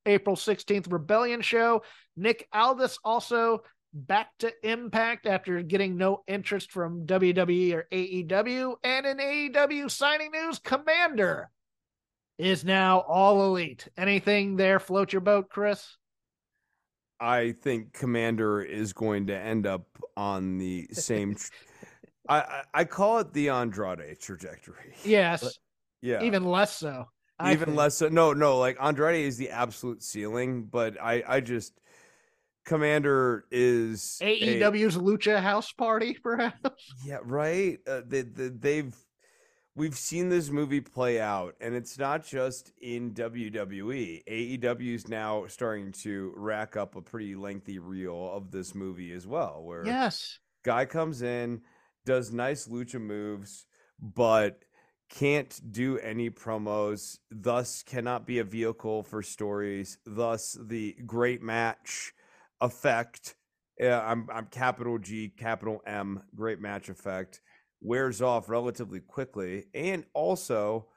[0.05, 1.83] April 16th Rebellion show.
[2.17, 3.61] Nick Aldis also
[3.93, 8.75] back to Impact after getting no interest from WWE or AEW.
[8.83, 11.49] And in AEW signing news, Commander
[12.37, 13.87] is now all elite.
[13.97, 15.97] Anything there float your boat, Chris?
[17.21, 19.85] I think Commander is going to end up
[20.17, 21.37] on the same.
[22.29, 24.95] I, I call it the Andrade trajectory.
[25.05, 25.59] Yes,
[26.01, 27.05] Yeah, even less so.
[27.39, 27.77] I even think.
[27.77, 28.09] less so.
[28.09, 31.73] No, no, like Andrade is the absolute ceiling, but I, I just
[32.65, 36.93] Commander is a- AEW's Lucha House Party, perhaps.
[37.05, 37.79] yeah, right.
[37.87, 38.95] Uh, they, they, they've
[39.81, 44.21] we've seen this movie play out, and it's not just in WWE.
[44.27, 49.25] AEW is now starting to rack up a pretty lengthy reel of this movie as
[49.25, 50.37] well, where Yes.
[50.63, 51.61] guy comes in,
[52.05, 53.65] does nice lucha moves,
[53.99, 54.65] but
[55.09, 62.13] can't do any promos, thus cannot be a vehicle for stories, thus the great match
[62.61, 63.33] effect.
[63.79, 67.41] Yeah, I'm I'm capital G, capital M, great match effect
[67.81, 69.65] wears off relatively quickly.
[69.73, 70.87] And also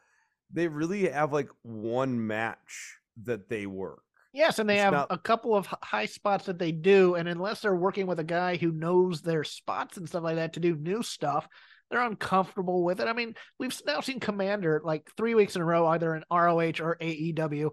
[0.52, 4.02] they really have like one match that they work.
[4.32, 7.28] Yes, and they It's have not- a couple of high spots that they do, and
[7.28, 10.60] unless they're working with a guy who knows their spots and stuff like that to
[10.60, 11.46] do new stuff,
[11.88, 13.06] they're uncomfortable with it.
[13.06, 16.80] I mean, we've now seen Commander like three weeks in a row, either in ROH
[16.80, 17.70] or AEW.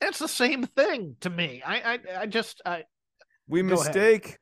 [0.00, 1.62] It's the same thing to me.
[1.64, 2.84] I, I, I just, I,
[3.46, 3.70] We ahead.
[3.70, 4.38] mistake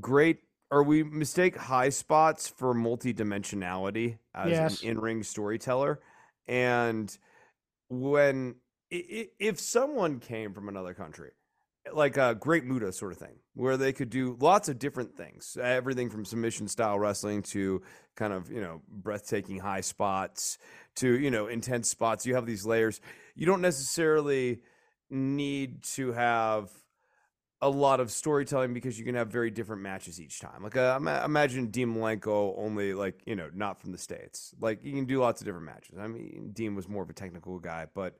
[0.00, 0.38] great
[0.74, 4.82] or we mistake high spots for multidimensionality as Yes.
[4.82, 6.00] an in-ring storyteller.
[6.48, 7.16] And
[7.88, 8.56] when
[8.90, 11.30] if someone came from another country
[11.92, 15.56] like a great Muta sort of thing, where they could do lots of different things,
[15.60, 17.82] everything from submission style wrestling to
[18.16, 20.58] kind of you know breathtaking high spots
[20.96, 22.26] to you know intense spots.
[22.26, 23.00] You have these layers.
[23.36, 24.60] You don't necessarily
[25.08, 26.70] need to have
[27.64, 30.62] a lot of storytelling because you can have very different matches each time.
[30.62, 34.54] Like uh, imagine Dean Malenko only like you know not from the states.
[34.60, 35.96] Like you can do lots of different matches.
[35.98, 38.18] I mean Dean was more of a technical guy, but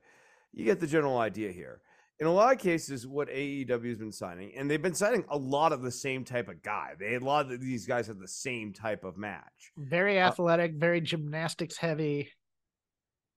[0.55, 1.83] you get the general idea here.
[2.21, 5.37] In a lot of cases, what AEW has been signing, and they've been signing a
[5.37, 6.93] lot of the same type of guy.
[6.99, 9.73] They a lot of these guys have the same type of match.
[9.77, 12.31] Very uh athletic, uh, very gymnastics heavy,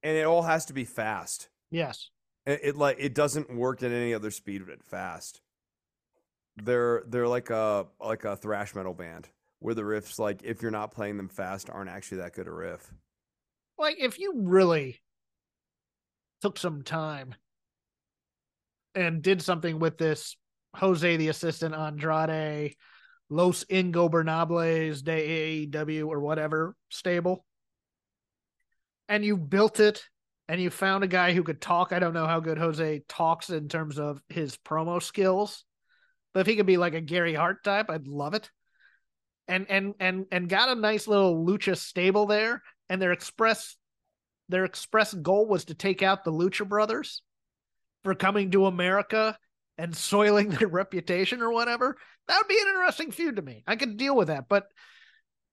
[0.04, 1.50] and it all has to be fast.
[1.70, 2.12] Yes,
[2.46, 5.42] it, it like it doesn't work at any other speed but fast.
[6.64, 10.72] They're they're like a like a thrash metal band where the riffs like if you're
[10.72, 12.92] not playing them fast aren't actually that good a riff.
[13.78, 15.00] Like if you really
[16.42, 17.36] took some time
[18.96, 20.36] and did something with this
[20.76, 22.76] Jose the assistant Andrade,
[23.30, 27.46] Los Ingobernables de AEW or whatever stable,
[29.08, 30.04] and you built it
[30.50, 31.92] and you found a guy who could talk.
[31.92, 35.66] I don't know how good Jose talks in terms of his promo skills,
[36.40, 38.50] if he could be like a Gary Hart type, I'd love it.
[39.48, 43.78] And and and and got a nice little lucha stable there, and their express
[44.50, 47.22] their express goal was to take out the Lucha Brothers
[48.04, 49.38] for coming to America
[49.78, 51.98] and soiling their reputation or whatever.
[52.28, 53.64] That would be an interesting feud to me.
[53.68, 54.68] I could deal with that, but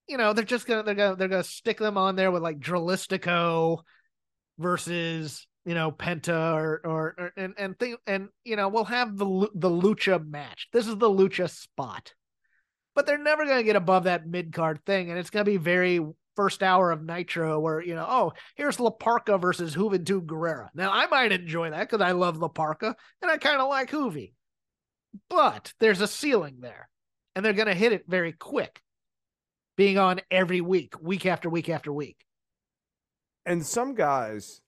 [0.07, 2.59] you know, they're just gonna they're gonna they're gonna stick them on there with like
[2.59, 3.79] Dralistico
[4.57, 9.17] versus you know Penta or or, or and and thing and you know we'll have
[9.17, 10.67] the the lucha match.
[10.71, 12.13] This is the lucha spot,
[12.93, 15.51] but they're never going to get above that mid card thing, and it's going to
[15.51, 15.99] be very
[16.35, 20.69] first hour of Nitro where you know oh here's La Parka versus Juventud Guerrera.
[20.75, 23.89] Now I might enjoy that because I love La Parka and I kind of like
[23.89, 24.33] Juvi,
[25.29, 26.87] but there's a ceiling there,
[27.35, 28.81] and they're going to hit it very quick,
[29.75, 32.17] being on every week, week after week after week.
[33.47, 34.61] And some guys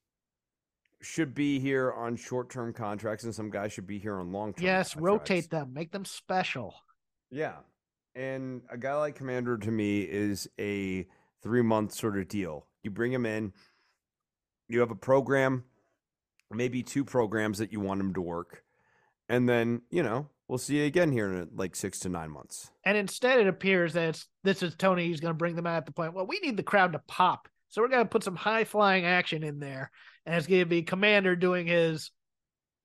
[1.02, 4.54] should be here on short term contracts, and some guys should be here on long
[4.54, 4.66] term.
[4.66, 5.02] Yes, contracts.
[5.02, 6.74] rotate them, make them special.
[7.30, 7.56] Yeah.
[8.16, 11.06] And a guy like Commander to me is a
[11.44, 12.66] three month sort of deal.
[12.84, 13.54] You bring him in,
[14.68, 15.64] you have a program,
[16.52, 18.64] maybe two programs that you want him to work.
[19.30, 22.72] And then, you know, we'll see you again here in like six to nine months.
[22.86, 25.86] And instead, it appears that this is Tony who's going to bring them out at
[25.86, 26.14] the point.
[26.14, 27.48] Well, we need the crowd to pop.
[27.70, 29.92] So we're going to put some high flying action in there
[30.28, 32.12] and it's going to be Commander doing his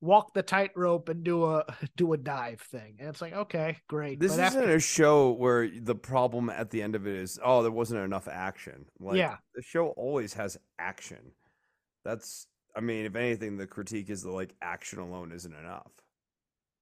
[0.00, 1.64] walk the tightrope and do a
[1.96, 2.96] do a dive thing.
[3.00, 4.20] And it's like, okay, great.
[4.20, 4.76] This but isn't after...
[4.76, 8.28] a show where the problem at the end of it is, oh, there wasn't enough
[8.28, 8.86] action.
[9.00, 11.32] Like, yeah, the show always has action.
[12.04, 15.90] That's, I mean, if anything, the critique is that like action alone isn't enough.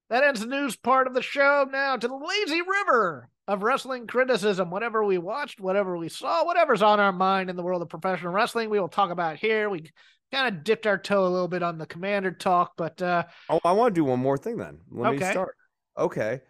[0.09, 1.67] That ends the news part of the show.
[1.71, 4.69] Now to the lazy river of wrestling criticism.
[4.69, 8.31] Whatever we watched, whatever we saw, whatever's on our mind in the world of professional
[8.31, 9.69] wrestling, we will talk about here.
[9.69, 9.89] We
[10.31, 13.59] kind of dipped our toe a little bit on the commander talk, but uh oh,
[13.63, 14.79] I want to do one more thing then.
[14.89, 15.25] Let okay.
[15.25, 15.55] me start.
[15.97, 16.41] Okay.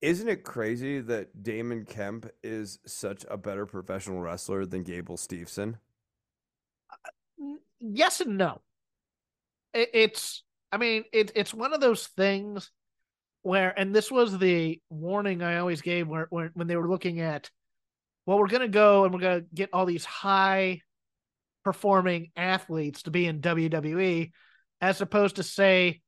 [0.00, 5.74] Isn't it crazy that Damon Kemp is such a better professional wrestler than Gable Steveson?
[6.90, 8.60] Uh, yes and no.
[9.74, 12.70] It, it's, I mean, it, it's one of those things
[13.42, 17.20] where, and this was the warning I always gave where, where when they were looking
[17.20, 17.50] at,
[18.24, 20.80] well, we're going to go and we're going to get all these high
[21.68, 24.30] performing athletes to be in WWE,
[24.80, 26.00] as opposed to say,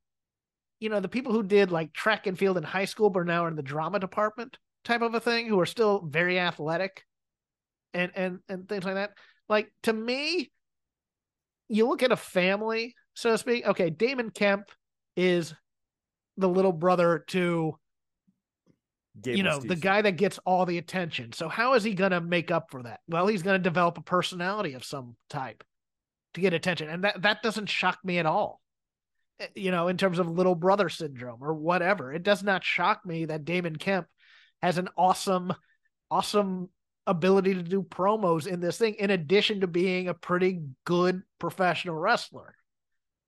[0.78, 3.24] you know, the people who did like track and field in high school but are
[3.26, 7.04] now in the drama department type of a thing, who are still very athletic
[7.92, 9.10] and and and things like that.
[9.50, 10.50] Like to me,
[11.68, 13.66] you look at a family, so to speak.
[13.66, 14.70] Okay, Damon Kemp
[15.14, 15.52] is
[16.38, 17.76] the little brother to
[19.20, 21.32] Gable you know, the guy that gets all the attention.
[21.32, 23.00] So how is he going to make up for that?
[23.08, 25.64] Well, he's going to develop a personality of some type
[26.34, 26.88] to get attention.
[26.88, 28.60] And that that doesn't shock me at all.
[29.40, 32.12] Eh, you know, in terms of little brother syndrome or whatever.
[32.12, 34.06] It does not shock me that Damon Kemp
[34.62, 35.52] has an awesome
[36.10, 36.68] awesome
[37.06, 41.96] ability to do promos in this thing in addition to being a pretty good professional
[41.96, 42.54] wrestler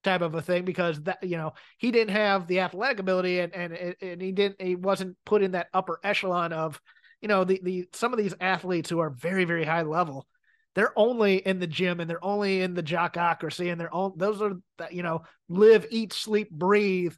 [0.03, 3.55] type of a thing because that you know he didn't have the athletic ability and
[3.55, 6.81] and and he didn't he wasn't put in that upper echelon of
[7.21, 10.27] you know the the some of these athletes who are very very high level
[10.75, 14.43] they're only in the gym and they're only in the jockocracy and they're all those
[14.43, 17.15] are that you know live eat sleep breathe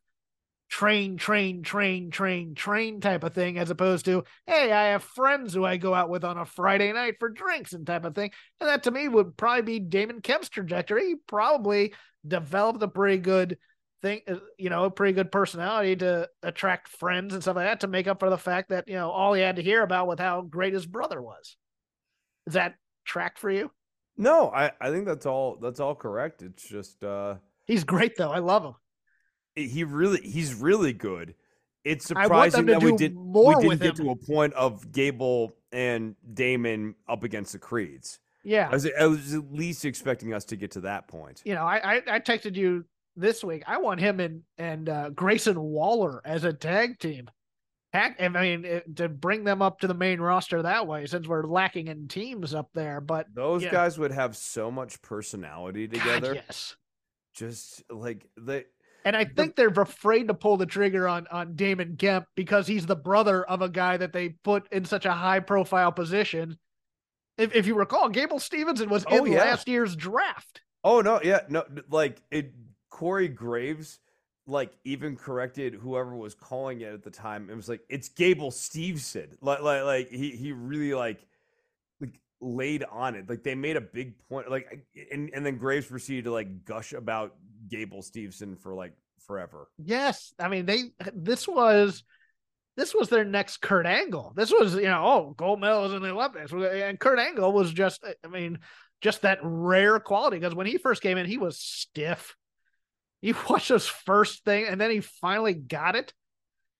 [0.74, 5.54] train train train train train type of thing as opposed to hey i have friends
[5.54, 8.28] who i go out with on a friday night for drinks and type of thing
[8.58, 11.94] and that to me would probably be damon kemp's trajectory he probably
[12.26, 13.56] developed a pretty good
[14.02, 17.78] think uh, you know a pretty good personality to attract friends and stuff like that
[17.78, 20.08] to make up for the fact that you know all he had to hear about
[20.08, 21.56] with how great his brother was.
[22.48, 23.70] Is that track for you?
[24.16, 26.42] No, I, I think that's all that's all correct.
[26.42, 28.32] It's just uh He's great though.
[28.32, 28.74] I love him.
[29.56, 31.34] He really he's really good.
[31.84, 34.06] It's I want them surprising that we did we didn't get him.
[34.06, 38.20] to a point of Gable and Damon up against the Creeds.
[38.42, 38.68] Yeah.
[38.70, 41.42] I was, I was at least expecting us to get to that point.
[41.44, 42.84] you know, I, I I texted you
[43.16, 43.62] this week.
[43.66, 47.28] I want him and and uh, Grayson Waller as a tag team.
[47.92, 51.28] Heck, I mean, it, to bring them up to the main roster that way, since
[51.28, 53.00] we're lacking in teams up there.
[53.00, 53.70] But Those Yeah.
[53.70, 56.34] guys would have so much personality God, together.
[56.34, 56.74] yes.
[57.34, 58.64] Just like they
[59.04, 62.86] And I think they're afraid to pull the trigger on on Damon Kemp because he's
[62.86, 66.58] the brother of a guy that they put in such a high profile position.
[67.36, 69.38] If if you recall, Gable Steveson was Oh, in yeah.
[69.40, 70.62] last year's draft.
[70.82, 72.52] Oh no, yeah, no, like it.
[72.90, 73.98] Corey Graves,
[74.46, 77.50] like even corrected whoever was calling it at the time.
[77.50, 79.36] It was like it's Gable Steveson.
[79.40, 81.26] Like, like, like he he really like
[82.00, 83.28] like laid on it.
[83.28, 84.48] Like they made a big point.
[84.48, 87.34] Like and and then Graves proceeded to like gush about
[87.68, 88.92] Gable Steveson for like
[89.26, 89.68] forever.
[89.78, 90.84] Yes, I mean they.
[91.14, 92.04] This was
[92.76, 94.32] this was their next Kurt Angle.
[94.36, 98.04] This was you know oh gold medals in the Olympics, and Kurt Angle was just
[98.24, 98.58] I mean
[99.00, 102.34] just that rare quality because when he first came in he was stiff.
[103.20, 106.12] You watch his first thing, and then he finally got it,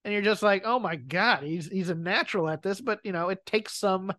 [0.04, 2.80] and you're just like, oh my god, he's he's a natural at this.
[2.80, 4.12] But you know it takes some.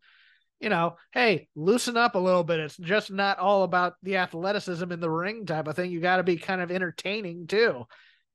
[0.60, 2.60] You know, hey, loosen up a little bit.
[2.60, 5.92] It's just not all about the athleticism in the ring type of thing.
[5.92, 7.86] You got to be kind of entertaining too.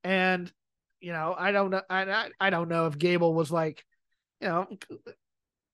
[0.04, 0.52] And
[1.00, 1.82] you know, I don't know.
[1.88, 3.84] I I, don't know if Gable was like,
[4.40, 4.66] you know,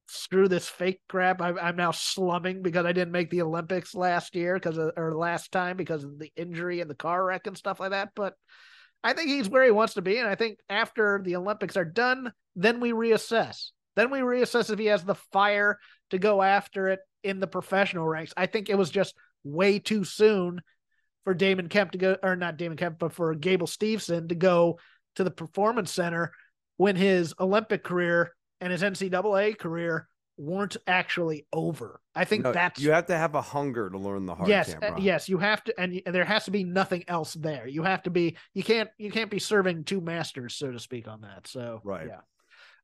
[0.08, 1.42] screw this fake crap.
[1.42, 5.52] I'm I'm now slumming because I didn't make the Olympics last year because or last
[5.52, 8.10] time because of the injury and the car wreck and stuff like that.
[8.14, 8.34] But
[9.02, 11.84] I think he's where he wants to be, and I think after the Olympics are
[11.84, 13.70] done, then we reassess.
[13.94, 15.78] Then we reassess if he has the fire
[16.10, 18.32] to go after it in the professional ranks.
[18.36, 19.14] I think it was just
[19.44, 20.60] way too soon
[21.24, 24.78] for Damon Kemp to go, or not Damon Kemp, but for Gable Steveson to go
[25.16, 26.32] to the Performance Center
[26.76, 32.00] when his Olympic career and his NCAA career weren't actually over.
[32.14, 34.74] I think No, that's you have to have a hunger to learn the hard yes,
[34.74, 35.00] uh, camera.
[35.00, 35.28] yes.
[35.28, 37.66] You have to, and, and there has to be nothing else there.
[37.66, 38.36] You have to be.
[38.52, 38.90] You can't.
[38.98, 41.46] You can't be serving two masters, so to speak, on that.
[41.46, 42.06] So Right.
[42.08, 42.20] Yeah.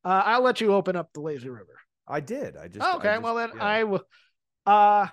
[0.03, 1.77] Uh, I'll let you open up the lazy river.
[2.07, 2.57] I did.
[2.57, 3.13] I just I okay.
[3.13, 3.63] just- well then yeah.
[3.63, 4.03] I will.
[4.65, 5.07] Uh,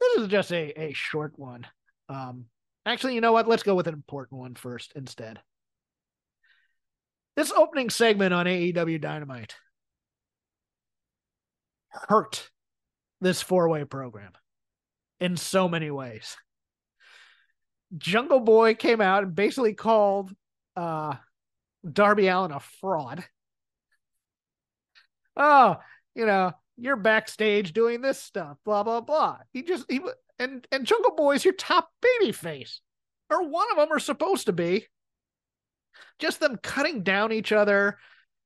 [0.00, 1.66] this is just a a short one.
[2.08, 2.46] Um,
[2.84, 3.48] actually, you know what?
[3.48, 5.40] Let's go with an important one first instead.
[7.36, 9.54] This opening segment on AEW Dynamite
[11.90, 12.50] hurt
[13.20, 14.32] this four way program
[15.20, 16.36] in so many ways.
[17.96, 20.32] Jungle Boy came out and basically called
[20.76, 21.14] uh,
[21.90, 23.24] Darby Allin a fraud.
[25.36, 25.76] Oh,
[26.16, 29.38] you know, you're backstage doing this stuff, blah blah blah.
[29.52, 30.00] He just he
[30.38, 32.80] and and Jungle Boy's your top baby face,
[33.30, 34.86] or one of them are supposed to be.
[36.18, 37.98] Just them cutting down each other.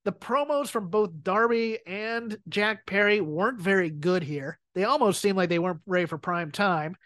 [0.04, 4.59] The promos from both Darby and Jack Perry weren't very good here.
[4.74, 6.96] They almost seemed like they weren't ready for prime time.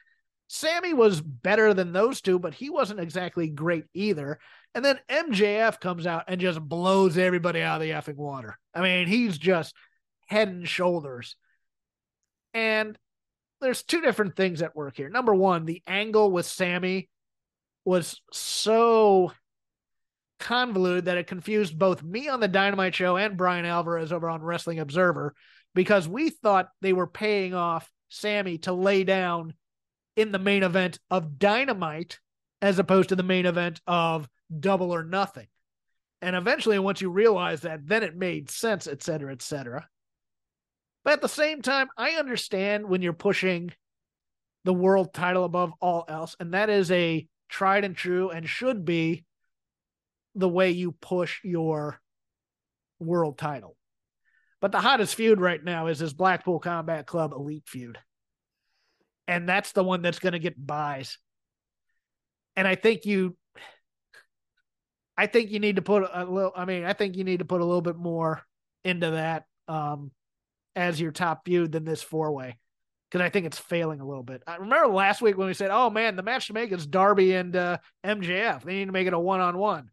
[0.48, 4.38] Sammy was better than those two, but he wasn't exactly great either.
[4.74, 8.58] And then MJF comes out and just blows everybody out of the effing water.
[8.74, 9.74] I mean, he's just
[10.34, 11.36] head and shoulders.
[12.52, 12.98] And
[13.60, 15.08] there's two different things at work here.
[15.08, 17.08] Number one, the angle with Sammy
[17.84, 19.32] was so
[20.40, 24.42] convoluted that it confused both me on the Dynamite show and Bryan Alvarez over on
[24.42, 25.34] Wrestling Observer
[25.72, 29.54] because we thought they were paying off Sammy to lay down
[30.16, 32.18] in the main event of Dynamite
[32.60, 35.46] as opposed to the main event of Double or Nothing.
[36.20, 39.86] And eventually, once you realize that, then it made sense, et cetera, et cetera.
[41.04, 43.72] But at the same time, I understand when you're pushing
[44.64, 48.84] the world title above all else, and that is a tried and true and should
[48.84, 49.24] be
[50.34, 52.00] the way you push your
[52.98, 53.76] world title.
[54.60, 57.98] But the hottest feud right now is this Blackpool Combat Club Elite feud.
[59.28, 61.18] And that's the one that's going to get buys.
[62.56, 63.36] And I think you
[65.16, 67.44] I think you need to put a little I mean, I think you need to
[67.44, 68.42] put a little bit more
[68.84, 70.10] into that um
[70.76, 72.58] as your top feud than this four-way.
[73.10, 74.42] Because I think it's failing a little bit.
[74.46, 77.34] I remember last week when we said, "Oh man, the match to make is Darby
[77.34, 78.62] and uh, MJF.
[78.64, 79.90] They need to make it a one-on-one."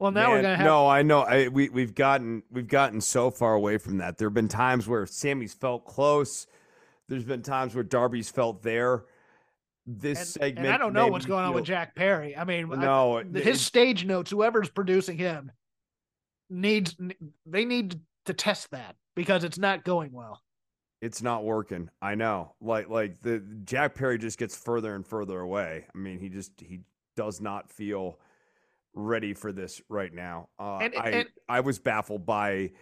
[0.00, 0.88] Well, now we're gonna have no.
[0.88, 1.20] I know.
[1.20, 4.18] I we we've gotten we've gotten so far away from that.
[4.18, 6.46] There have been times where Sammy's felt close.
[7.08, 9.04] There's been times where Darby's felt there.
[9.86, 10.66] this And, segment.
[10.66, 12.36] and I don't know what's going on with Jack Perry.
[12.36, 15.52] I mean, No, it- his stage notes, whoever's producing him,
[16.50, 16.96] needs
[17.46, 20.40] they need to test that because it's not going well.
[21.02, 21.90] it's not working.
[22.00, 22.54] I know.
[22.60, 25.86] Like like the Jack Perry just gets further and further away.
[25.94, 26.80] I mean, he just he
[27.16, 28.18] does not feel
[28.94, 30.48] ready for this right now.
[30.58, 32.72] Uh, And- I and- I was baffled by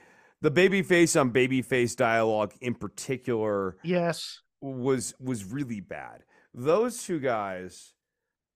[0.43, 4.41] the babyface on babyface dialogue in particular Yes.
[4.61, 6.22] was was really bad.
[6.53, 7.95] Those two guys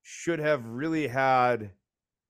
[0.03, 1.73] should have really had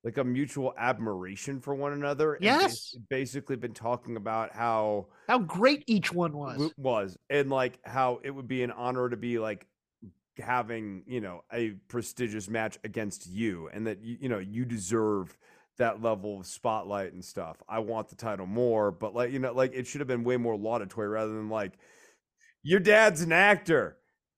[0.09, 2.32] like a mutual admiration for one another.
[2.34, 2.96] and Yes.
[3.11, 6.72] basically been talking about how How great each one was.
[6.78, 9.66] was and like how it would be an honor to be like
[10.38, 15.36] having you know a prestigious match against you and that you, you know you deserve
[15.76, 19.52] that level of spotlight and stuff i want the title more but like you know
[19.52, 21.72] like it should have been way more laudatory rather than like
[22.62, 23.96] your dad's an actor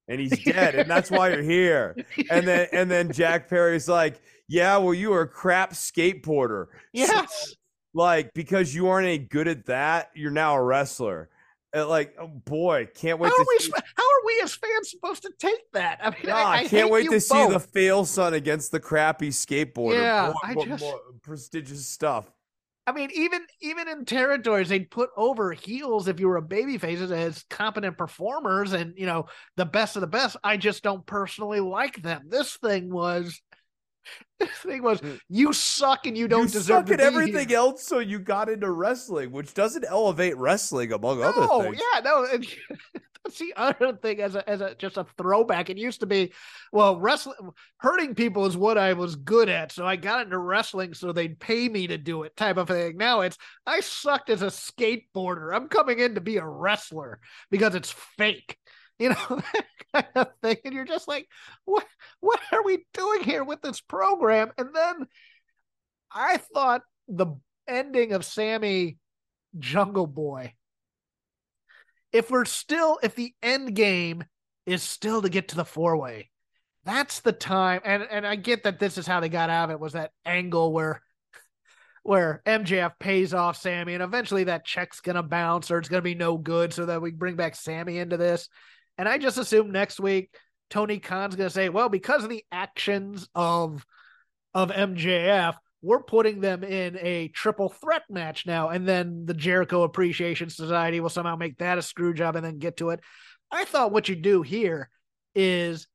[0.08, 1.94] and he's dead and that's why you're here
[2.30, 4.20] and then and then jack perry's like
[4.50, 7.22] yeah well you were a crap skateboarder So,
[7.94, 11.28] like because you aren't any good at that you're now a wrestler
[11.72, 13.58] and like oh boy can't wait How to are we?
[13.60, 16.00] see, sp- How are we as fans supposed to take that?
[16.02, 18.80] I mean, Nah, I, ah, I can't wait to see the fail son against the
[18.80, 22.30] crappy skateboarder Yeah, Boy, I just- more prestigious stuff
[22.86, 27.08] I mean, even even in territories, they'd put over heels if you were a babyface
[27.12, 29.26] as competent performers and you know
[29.56, 30.36] the best of the best.
[30.42, 32.22] I just don't personally like them.
[32.28, 33.40] This thing was,
[34.38, 35.18] this thing was, Mm.
[35.28, 37.58] you suck and you don't you deserve suck at everything here.
[37.58, 42.00] else so you got into wrestling which doesn't elevate wrestling among other No, things yeah,
[42.00, 42.26] no.
[42.32, 42.46] And
[43.24, 45.68] that's the other thing as a as a just a throwback.
[45.68, 46.32] It used to be,
[46.72, 47.36] well, wrestling
[47.78, 51.38] hurting people is what I was good at, so I got into wrestling so they'd
[51.38, 52.96] pay me to do it, type of thing.
[52.96, 53.36] Now it's
[53.66, 55.54] I sucked as a skateboarder.
[55.54, 58.56] I'm coming in to be a wrestler because it's fake.
[59.00, 59.16] You know,
[59.52, 60.58] that kind of thing.
[60.64, 61.26] And you're just like,
[61.64, 61.86] what
[62.20, 64.52] what are we doing here with this program?
[64.56, 65.06] And then
[66.12, 67.34] I thought the
[67.66, 68.98] ending of Sammy
[69.58, 70.52] Jungle Boy
[72.12, 74.24] if we're still if the end game
[74.66, 76.30] is still to get to the four way
[76.84, 79.70] that's the time and and i get that this is how they got out of
[79.70, 81.00] it was that angle where
[82.02, 86.14] where mjf pays off sammy and eventually that check's gonna bounce or it's gonna be
[86.14, 88.48] no good so that we bring back sammy into this
[89.00, 90.32] and i just assume next week
[90.68, 93.84] tony khan's gonna say well because of the actions of
[94.54, 98.68] of mjf we're putting them in a triple threat match now.
[98.68, 102.58] And then the Jericho Appreciation Society will somehow make that a screw job and then
[102.58, 103.00] get to it.
[103.50, 104.90] I thought what you do here
[105.34, 105.86] is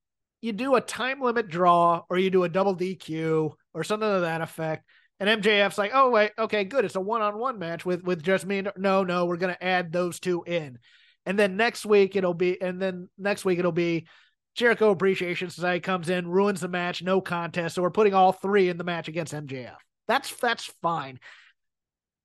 [0.42, 4.22] you do a time limit draw or you do a double DQ or something to
[4.22, 4.86] that effect.
[5.20, 6.84] And MJF's like, oh wait, okay, good.
[6.84, 8.64] It's a one-on-one match with with just me.
[8.76, 10.78] No, no, we're gonna add those two in.
[11.26, 14.08] And then next week it'll be, and then next week it'll be
[14.56, 17.76] Jericho Appreciation Society comes in, ruins the match, no contest.
[17.76, 19.76] So we're putting all three in the match against MJF.
[20.08, 21.20] That's that's fine.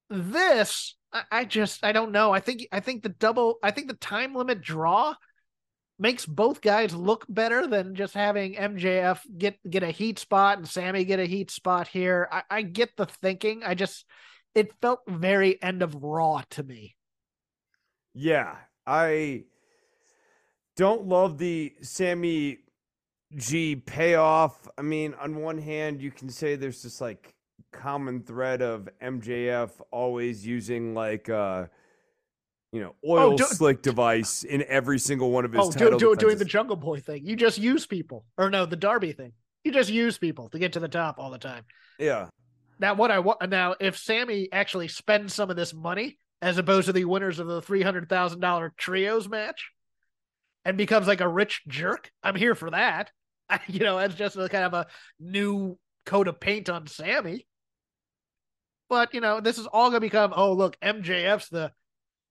[0.08, 2.32] This, I, I just I don't know.
[2.32, 5.14] I think I think the double I think the time limit draw
[5.98, 10.68] makes both guys look better than just having MJF get get a heat spot and
[10.68, 12.28] Sammy get a heat spot here.
[12.30, 13.62] I, I get the thinking.
[13.64, 14.06] I just
[14.54, 16.96] it felt very end of Raw to me.
[18.14, 18.56] Yeah,
[18.86, 19.44] I
[20.76, 22.58] don't love the Sammy
[23.36, 24.68] G payoff.
[24.78, 27.34] I mean, on one hand, you can say there's this like
[27.72, 31.66] common thread of MJF always using like uh
[32.72, 35.96] you know oil Oh, do- slick device in every single one of his Oh, do,
[35.98, 36.44] do, doing the.
[36.44, 37.24] Jungle Boy thing.
[37.26, 39.32] You just use people, or no, the Darby thing.
[39.64, 41.64] You just use people to get to the top all the time.
[41.98, 42.28] yeah.
[42.78, 46.86] Now, what I want now, if Sammy actually spends some of this money as opposed
[46.86, 49.70] to the winners of the three hundred thousand dollar trios match,
[50.64, 53.10] and becomes like a rich jerk, I'm here for that.
[53.48, 54.86] I, you know, that's just a kind of a
[55.18, 57.46] new coat of paint on Sammy.
[58.88, 60.32] But you know, this is all going to become.
[60.34, 61.72] Oh, look, MJF's the,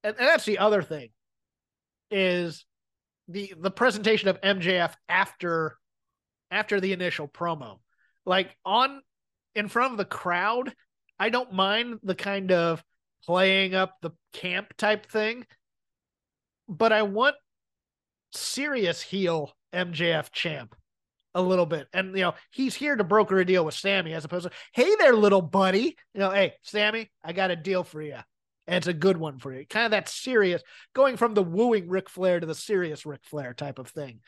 [0.04, 1.10] and, and that's the other thing,
[2.12, 2.66] is
[3.28, 5.78] the the presentation of MJF after
[6.52, 7.80] after the initial promo,
[8.26, 9.02] like on
[9.56, 10.74] in front of the crowd,
[11.20, 12.84] I don't mind the kind of
[13.26, 15.46] playing up the camp type thing,
[16.68, 17.36] but I want
[18.32, 20.76] serious heel MJF champ
[21.36, 21.88] a little bit.
[21.94, 24.96] And you know, he's here to broker a deal with Sammy as opposed to, hey
[25.00, 25.98] there, little buddy.
[26.14, 28.18] You know, hey, Sammy, I got a deal for you.
[28.68, 29.66] And it's a good one for you.
[29.66, 30.62] Kind of that serious,
[30.94, 34.20] going from the wooing Ric Flair to the serious Ric Flair type of thing.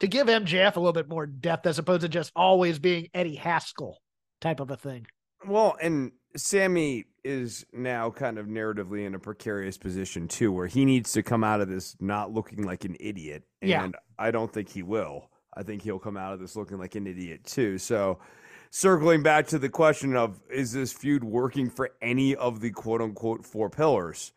[0.00, 3.36] To give MJF a little bit more depth as opposed to just always being Eddie
[3.36, 3.98] Haskell
[4.40, 5.06] type of a thing.
[5.46, 10.84] Well, and Sammy is now kind of narratively in a precarious position too, where he
[10.84, 13.44] needs to come out of this not looking like an idiot.
[13.60, 13.88] And Yeah.
[14.18, 15.30] I don't think he will.
[15.54, 17.78] I think he'll come out of this looking like an idiot too.
[17.78, 18.18] So,
[18.70, 23.02] circling back to the question of is this feud working for any of the quote
[23.02, 24.32] unquote four pillars?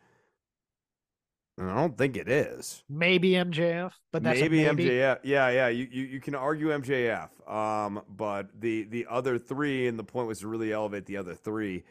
[1.60, 2.82] I don't think it is.
[2.88, 5.18] Maybe MJF, but that's maybe, maybe MJF.
[5.22, 5.68] Yeah, yeah.
[5.68, 7.28] You, you you can argue MJF.
[7.50, 11.34] Um, but the the other three, and the point was to really elevate the other
[11.34, 11.84] three.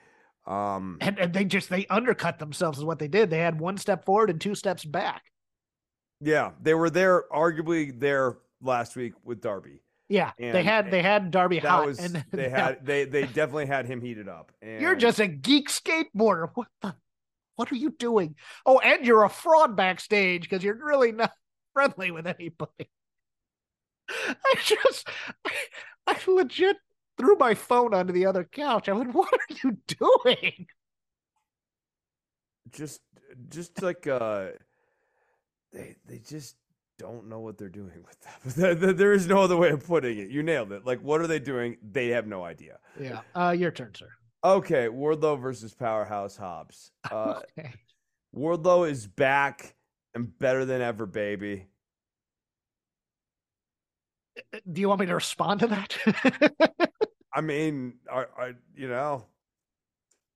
[0.46, 3.30] Um, And, and they just they undercut themselves is what they did.
[3.30, 5.24] They had one step forward and two steps back.
[6.20, 9.80] yeah, they were there, arguably there last week with Darby.
[10.10, 13.68] Yeah, they had they had Darby That hot, was and they had they they definitely
[13.68, 14.52] had him heated up.
[14.62, 16.50] And You're just a geek skateboarder.
[16.56, 16.96] What the?
[17.56, 18.36] What are you doing?
[18.66, 21.32] Oh, and you're a fraud backstage because you're really not
[21.74, 22.90] friendly with anybody.
[24.10, 25.08] I just,
[25.46, 25.52] I,
[26.08, 26.78] I legit
[27.18, 28.90] threw my phone onto the other couch.
[28.90, 30.68] I went, "What are you doing?"
[32.72, 33.02] just
[33.50, 34.48] just like uh
[35.72, 36.56] they they just
[36.98, 38.98] don't know what they're doing with that.
[38.98, 40.30] There- is no other way of putting it.
[40.30, 40.86] You nailed it.
[40.86, 41.78] Like, what are they doing?
[41.82, 42.78] They have no idea.
[43.00, 43.22] Yeah.
[43.36, 44.10] Uh, your turn, sir.
[44.44, 46.92] Okay, Wardlow versus Powerhouse Hobbs.
[47.12, 47.72] Uh, okay.
[48.36, 49.76] Wardlow is back
[50.16, 51.68] and better than ever, baby.
[54.72, 55.96] Do you want me to respond to that?
[57.34, 59.26] I mean, I, are you know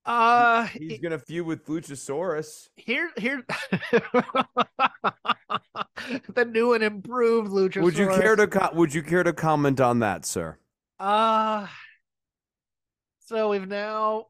[0.05, 2.69] uh, he's gonna feud with Luchasaurus?
[2.75, 3.43] here, here,
[6.33, 7.83] the new and improved Luchasaurus.
[7.83, 10.59] Would you care to Would you care to comment on that, sir?
[10.99, 11.65] Uh
[13.28, 14.25] so we've now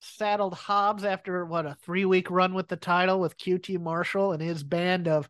[0.00, 4.42] saddled Hobbs after what a three week run with the title with QT Marshall and
[4.42, 5.28] his band of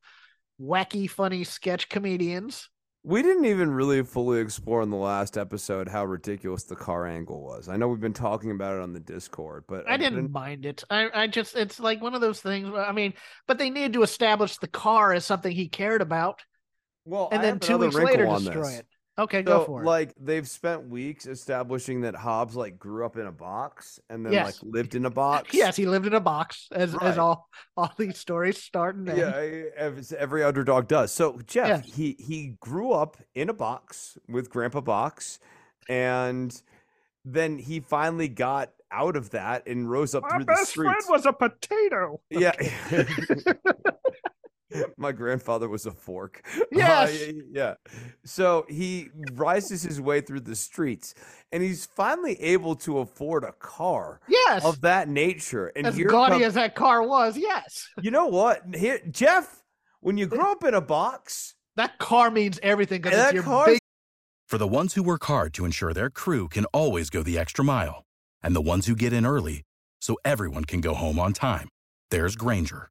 [0.61, 2.69] wacky, funny sketch comedians.
[3.03, 7.43] We didn't even really fully explore in the last episode how ridiculous the car angle
[7.43, 7.67] was.
[7.69, 10.85] I know we've been talking about it on the Discord, but I didn't mind it.
[10.91, 12.71] I, I just it's like one of those things.
[12.71, 13.15] where- I mean,
[13.49, 16.43] but they needed to establish the car as something he cared about,
[17.07, 18.79] Well, and I then two weeks later destroy this.
[18.81, 18.87] it.
[19.21, 19.87] Okay, go So, for it.
[19.87, 24.33] like they've spent weeks establishing that Hobbs like grew up in a box and then
[24.33, 24.63] Yes.
[24.63, 25.51] like lived in a box.
[25.53, 27.03] yes, he lived in a box, as Right.
[27.05, 29.19] as all all these stories start and end.
[29.19, 31.13] Yeah, I- as every underdog does.
[31.13, 31.93] So Jeff, Yeah.
[31.95, 35.39] he he grew up in a box with Grandpa Box,
[35.89, 36.51] and
[37.25, 41.09] then he finally got out of that and rose up through the streets.
[41.09, 42.21] was a potato.
[42.31, 42.53] Yeah.
[44.97, 46.43] My grandfather was a fork.
[46.57, 47.21] Uh, Yes.
[47.27, 47.75] y- yeah.
[48.25, 51.15] So he rises his way through the streets
[51.53, 55.69] and he's finally able to afford a car Yes, of that nature.
[55.77, 57.37] And as here gaudy come- as that car was.
[57.37, 58.63] Yes, you know what?
[58.75, 59.63] Here, Jeff,
[60.01, 63.43] when you grow up in a box, that car means everything because it's that your
[63.43, 63.79] car big
[64.47, 67.65] For the ones who work hard to ensure their crew can always go the extra
[67.65, 68.05] mile,
[68.43, 69.63] and the ones who get in early
[70.01, 71.69] so everyone can go home on time,
[72.11, 72.91] there's Grainger,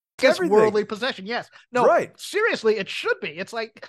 [0.21, 0.55] This Everything.
[0.57, 1.25] worldly possession.
[1.25, 1.49] Yes.
[1.71, 2.17] No, Right.
[2.19, 3.29] seriously, it should be.
[3.29, 3.87] It's like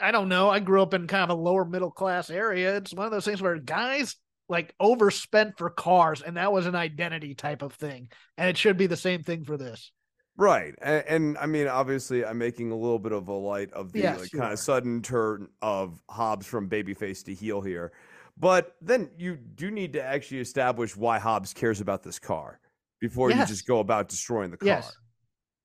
[0.00, 0.48] I don't know.
[0.48, 2.76] I grew up in kind of a lower middle class area.
[2.76, 4.16] It's one of those things where guys
[4.48, 8.08] like overspent for cars, and that was an identity type of thing.
[8.38, 9.90] And it should be the same thing for this.
[10.36, 10.74] Right.
[10.82, 14.00] And, and, I mean, obviously, I'm making a little bit of a light of the
[14.00, 14.52] Yes, like, kind are.
[14.52, 17.92] of sudden turn of Hobbs from babyface to heel here.
[18.36, 22.58] But then you do need to actually establish why Hobbs cares about this car
[23.00, 23.48] before Yes.
[23.48, 24.66] you just go about destroying the car.
[24.66, 24.96] Yes.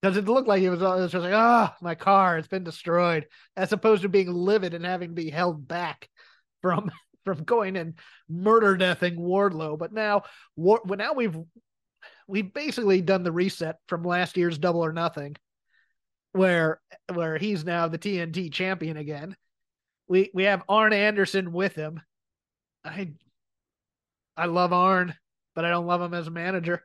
[0.02, 2.64] Because it looked like he was, it was just like, ah, my car, it's been
[2.64, 3.28] destroyed,
[3.58, 6.08] as opposed to being livid and having to be held back
[6.62, 6.92] from
[7.26, 7.96] from going and
[8.30, 9.78] murder deathing Wardlow.
[9.78, 10.24] But now,
[10.56, 11.38] War, well, now we've
[12.28, 15.36] we've basically done the reset from last year's Double or Nothing,
[16.32, 16.80] where
[17.14, 19.36] where he's now the TNT champion again.
[20.08, 22.02] We we have Arn Anderson with him.
[22.86, 23.12] I
[24.38, 25.14] I love Arn,
[25.56, 26.84] but I don't love him as a manager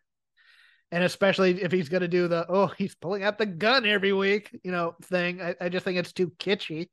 [0.94, 4.12] and especially if he's going to do the oh he's pulling out the gun every
[4.12, 5.42] week you know thing.
[5.42, 6.88] I, I just think it's too kitschy.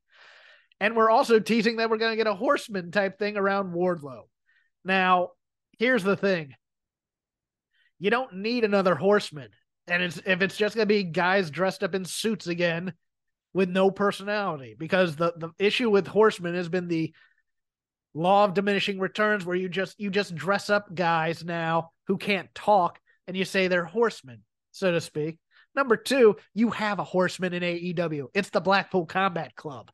[0.80, 4.22] And we're also teasing that we're going to get a horseman type thing around wardlow.
[4.84, 5.28] Now
[5.78, 6.54] here's the thing.
[8.00, 9.50] You don't need another horseman.
[9.86, 12.94] And it's if it's just going to be guys dressed up in suits again
[13.54, 17.14] with no personality because the the issue with horsemen has been the
[18.14, 22.52] law of diminishing returns where you just you just dress up guys now who can't
[22.52, 25.38] talk and you say they're horsemen, so to speak.
[25.74, 28.28] Number two, you have a horseman in AEW.
[28.34, 29.90] It's the Blackpool Combat Club.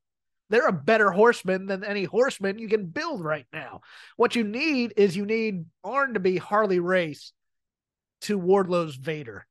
[0.50, 3.82] They're a better horseman than any horseman you can build right now.
[4.16, 7.32] What you need is you need Arn to be Harley Race
[8.22, 9.46] to Wardlow's Vader.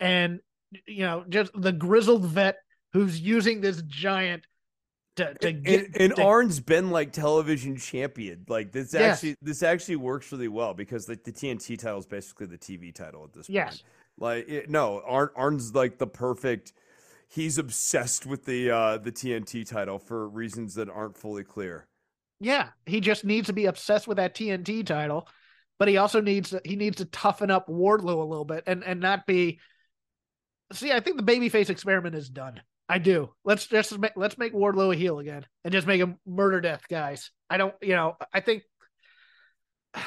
[0.00, 0.40] And,
[0.86, 2.56] you know, just the grizzled vet
[2.92, 4.46] who's using this giant
[5.18, 5.86] to, to get.
[5.86, 8.44] And, and to- Arn's been like television champion.
[8.48, 9.18] Like this Yes.
[9.18, 12.94] actually this actually works really well because like the TNT title is basically the TV
[12.94, 13.82] title at this Yes.
[13.82, 13.82] point.
[14.18, 16.72] Like it, no, Arn Arn's like the perfect
[17.28, 21.86] he's obsessed with the uh the TNT title for reasons that aren't fully clear.
[22.40, 25.28] Yeah, he just needs to be obsessed with that TNT title,
[25.78, 28.82] but he also needs to, he needs to toughen up Wardlow a little bit and
[28.84, 29.58] and not be.
[30.72, 32.60] See, I think the babyface experiment is done.
[32.88, 33.30] I do.
[33.44, 36.82] Let's just make, let's make Wardlow a heel again and just make him murder death
[36.88, 37.30] guys.
[37.50, 38.62] I don't, you know, I think,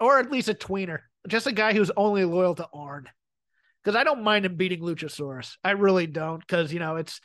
[0.00, 3.08] or at least a tweener, just a guy who's only loyal to Arn,
[3.82, 5.56] because I don't mind him beating Luchasaurus.
[5.64, 7.20] I really don't, because you know it's,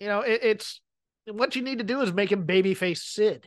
[0.00, 0.80] you know, it, it's
[1.26, 3.46] what you need to do is make him babyface Sid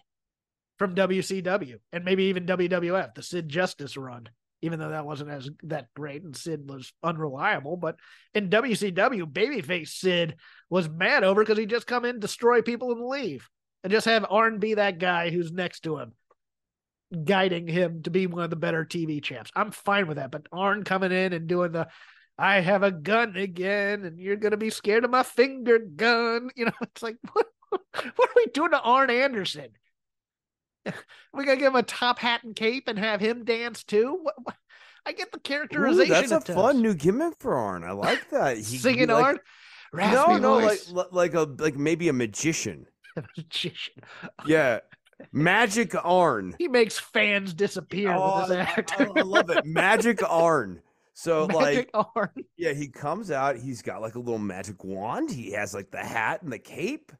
[0.77, 4.29] from WCW and maybe even WWF, the Sid Justice run,
[4.61, 7.77] even though that wasn't as that great and Sid was unreliable.
[7.77, 7.97] But
[8.33, 10.35] in WCW, babyface Sid
[10.69, 13.49] was mad over because he just come in, destroy people, and leave,
[13.83, 16.13] and just have Arn be that guy who's next to him,
[17.23, 19.51] guiding him to be one of the better TV champs.
[19.55, 21.87] I'm fine with that, but Arn coming in and doing the
[22.39, 26.49] I have a gun again, and you're gonna be scared of my finger gun.
[26.55, 29.69] You know, it's like what what are we doing to Arn Anderson?
[31.33, 34.17] We gotta give him a top hat and cape and have him dance too.
[34.21, 34.55] What, what-
[35.05, 36.29] I get the Ooh, characterization.
[36.29, 37.83] that's a fun new gimmick for Arn.
[37.85, 38.57] I like that.
[38.57, 39.39] He singing like, Arn.
[39.93, 40.91] No, no, like voice.
[40.91, 42.87] li- like a like maybe a magician.
[43.15, 43.95] a Magician.
[44.45, 44.79] Yeah.
[45.31, 46.55] Magic Arn.
[46.59, 48.93] He makes fans disappear Oh, with his oh, act.
[48.99, 49.65] I, I love it.
[49.65, 50.81] Magic Arn.
[51.13, 52.29] So like Arn.
[52.57, 53.57] Yeah, he comes out.
[53.57, 55.31] He's got like a little magic wand.
[55.31, 57.11] He has like the hat and the cape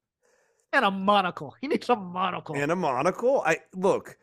[0.74, 1.56] and a monocle.
[1.62, 2.56] He needs a monocle.
[2.56, 3.44] and a monocle.
[3.46, 4.18] I look.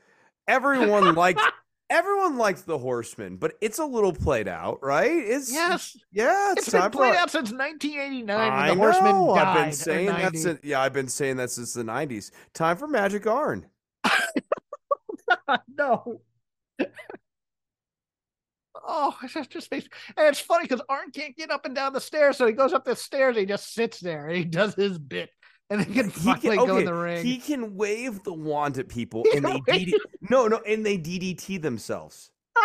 [0.46, 1.42] Everyone likes
[1.90, 5.10] everyone likes the Horseman, but it's a little played out, right?
[5.10, 6.52] It's yes, yeah.
[6.52, 9.46] It's, it's been played out since 1989 when I the Horseman died.
[9.46, 10.38] I've been saying that 90.
[10.38, 10.80] since yeah.
[10.80, 12.30] I've been saying that since the '90s.
[12.52, 13.66] Time for Magic Arn.
[15.76, 16.20] no.
[18.86, 19.82] Oh, it's just, just and
[20.18, 22.84] it's funny because Arn can't get up and down the stairs, so he goes up
[22.84, 23.36] the stairs.
[23.36, 25.30] He just sits there and he does his bit,
[25.74, 27.24] and then can He can, go in okay, the ring.
[27.24, 29.92] he can wave the wand at people, and they DD,
[30.30, 32.30] no, no, and they DDT themselves.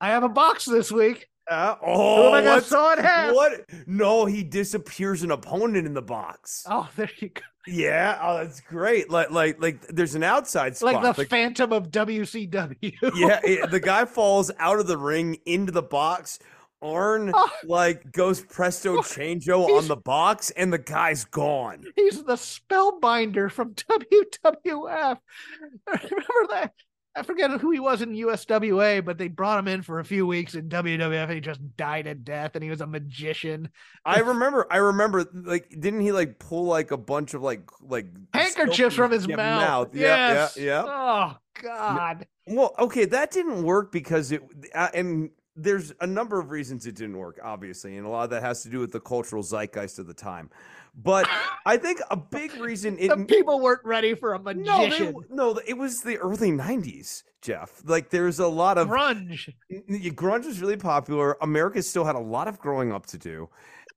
[0.00, 1.28] I have a box this week.
[1.48, 3.34] Uh, Who oh, am I gonna saw it have?
[3.34, 3.64] what?
[3.86, 6.64] No, he disappears an opponent in the box.
[6.68, 7.42] Oh, there you go.
[7.66, 9.08] Yeah, oh, that's great.
[9.08, 10.94] Like, like, like, there's an outside spot.
[11.02, 12.94] Like the Phantom of WCW.
[13.14, 16.40] yeah, it- the guy falls out of the ring into the box.
[16.82, 17.50] Arn Oh.
[17.64, 21.84] like goes presto changeo on the box, and the guy's gone.
[21.96, 25.18] He's the spellbinder from WWF.
[25.86, 26.72] Remember that?
[27.14, 30.26] I forget who he was in USWA, but they brought him in for a few
[30.26, 33.68] weeks in WWF and he just died a death and he was a magician.
[34.02, 34.66] I remember.
[34.70, 35.26] I remember.
[35.34, 39.36] Like, didn't he like pull like a bunch of like like Handkerchiefs from his yeah,
[39.36, 39.94] mouth.
[39.94, 40.56] Yeah, Yes.
[40.56, 40.84] yeah, yeah.
[40.86, 42.26] Oh, God.
[42.46, 44.42] Well, okay, that didn't work because it,
[44.74, 48.30] uh, and there's a number of reasons it didn't work, obviously, and a lot of
[48.30, 50.50] that has to do with the cultural zeitgeist of the time.
[50.94, 51.28] But
[51.66, 55.14] I think a big reason it the people weren't ready for a no, they, magician.
[55.30, 57.82] no, it was the early '90s, Jeff.
[57.84, 59.48] Like there's a lot of grunge.
[59.70, 61.36] Grunge was really popular.
[61.40, 63.48] America still had a lot of growing up to do,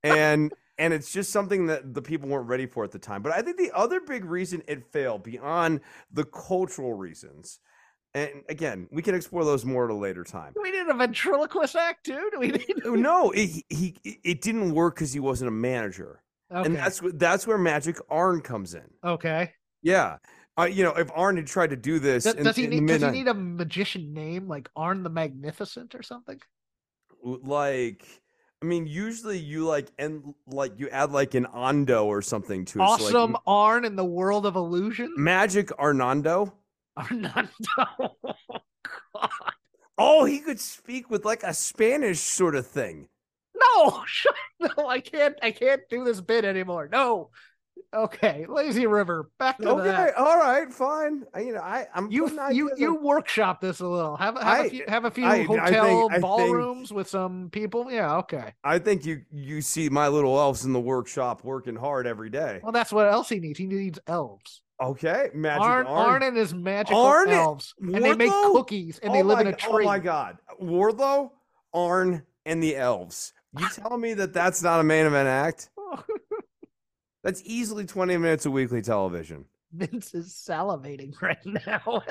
[0.02, 3.22] and and it's just something that the people weren't ready for at the time.
[3.22, 5.80] But I think the other big reason it failed, beyond
[6.12, 7.60] the cultural reasons,
[8.16, 10.54] and again, we can explore those more at a later time.
[10.60, 12.30] We need a ventriloquist act too?
[12.32, 12.74] Do we need?
[12.84, 16.66] No, it, he it didn't work because he wasn't a manager, Okay.
[16.66, 18.88] and that's that's where Magic Arn comes in.
[19.04, 19.52] okay.
[19.82, 20.16] Yeah,
[20.58, 22.86] uh, you know, if Arn had tried to do this, Does, in, does he need?
[22.86, 26.40] Does he need a magician name like Arn the Magnificent or something?
[27.22, 28.04] like
[28.62, 32.80] I mean, usually you like and like you add like an Ondo or something to
[32.80, 32.86] it.
[32.86, 35.12] so, like, Awesome Arn in the world of illusion.
[35.16, 36.54] Magic Arnando.
[36.96, 37.48] Arnando.
[39.98, 43.08] Oh, he could speak with like a Spanish sort of thing.
[43.56, 44.04] No,
[44.60, 45.36] no, I can't.
[45.42, 46.86] I can't do this bit anymore.
[46.92, 47.30] No.
[47.94, 49.30] Okay, Lazy River.
[49.38, 50.16] Back to Okay, that.
[50.18, 51.24] all right, fine.
[51.34, 54.16] I, you know, I I'm You you you on- workshop this a little.
[54.18, 57.08] Have have I- a few have a few I- hotel think- I think- ballrooms with
[57.08, 57.90] some people.
[57.90, 58.52] Yeah, okay.
[58.62, 62.60] I think you you see my little elves in the workshop working hard every day.
[62.62, 63.58] Well, that's what else he needs.
[63.58, 64.60] He needs elves.
[64.80, 66.10] Okay, Magic Arn, Arn.
[66.10, 69.46] Arn and his magical Arn- elves, and they make cookies, and Oh they live in
[69.46, 69.84] a tree.
[69.84, 71.30] Oh my god, Wardlow,
[71.72, 73.32] Arn, and the elves.
[73.58, 75.70] You telling me that that's not a main event act?
[77.24, 79.46] That's easily 20 minutes of weekly television.
[79.72, 82.02] Vince is salivating right now.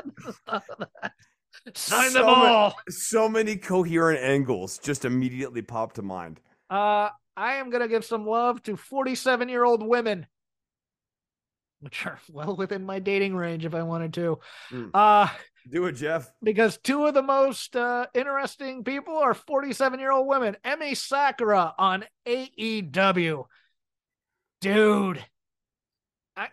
[1.73, 2.75] Sign So them ma- all.
[2.89, 6.41] So many coherent angles just immediately pop to mind.
[6.69, 10.25] Uh, I am gonna give some love to 47 year old women,
[11.85, 14.39] which are well within my dating range if I wanted to.
[14.71, 14.89] Mm.
[14.93, 15.29] Uh,
[15.71, 16.29] Do it, Jeff.
[16.43, 20.57] because two of the most uh, interesting people are 47 year old women.
[20.65, 23.45] Emi Sakura on AEW.
[24.61, 25.23] Dude,
[26.35, 26.47] I,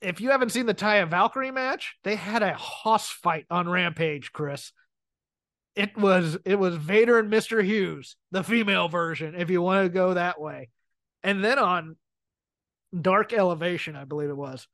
[0.00, 4.32] if you haven't seen the Taya Valkyrie match, they had a hoss fight on Rampage,
[4.32, 4.72] Chris.
[5.74, 7.64] It was it was Vader and Mr.
[7.64, 10.68] Hughes, the female version, if you want to go that way.
[11.22, 11.96] And then on
[12.98, 14.66] Dark Elevation, I believe it was,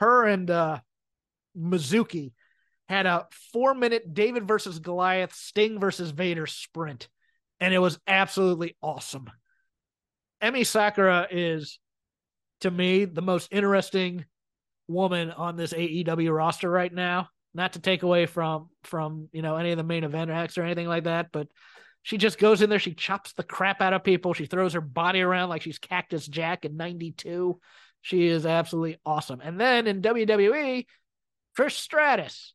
[0.00, 0.80] her and uh
[1.56, 2.32] Mizuki
[2.88, 7.08] had a four minute David versus Goliath, Sting versus Vader sprint.
[7.60, 9.30] And it was absolutely awesome.
[10.42, 11.78] Emi Sakura is,
[12.60, 14.24] to me, the most interesting
[14.88, 17.28] woman on this AEW roster right now.
[17.54, 20.64] Not to take away from from you know any of the main event acts or
[20.64, 21.46] anything like that, but
[22.04, 24.82] she just goes in there, she chops the crap out of people, she throws her
[24.82, 27.58] body around like she's Cactus Jack in '92.
[28.02, 29.40] She is absolutely awesome.
[29.40, 30.84] And then in WWE,
[31.58, 32.52] Trish Stratus,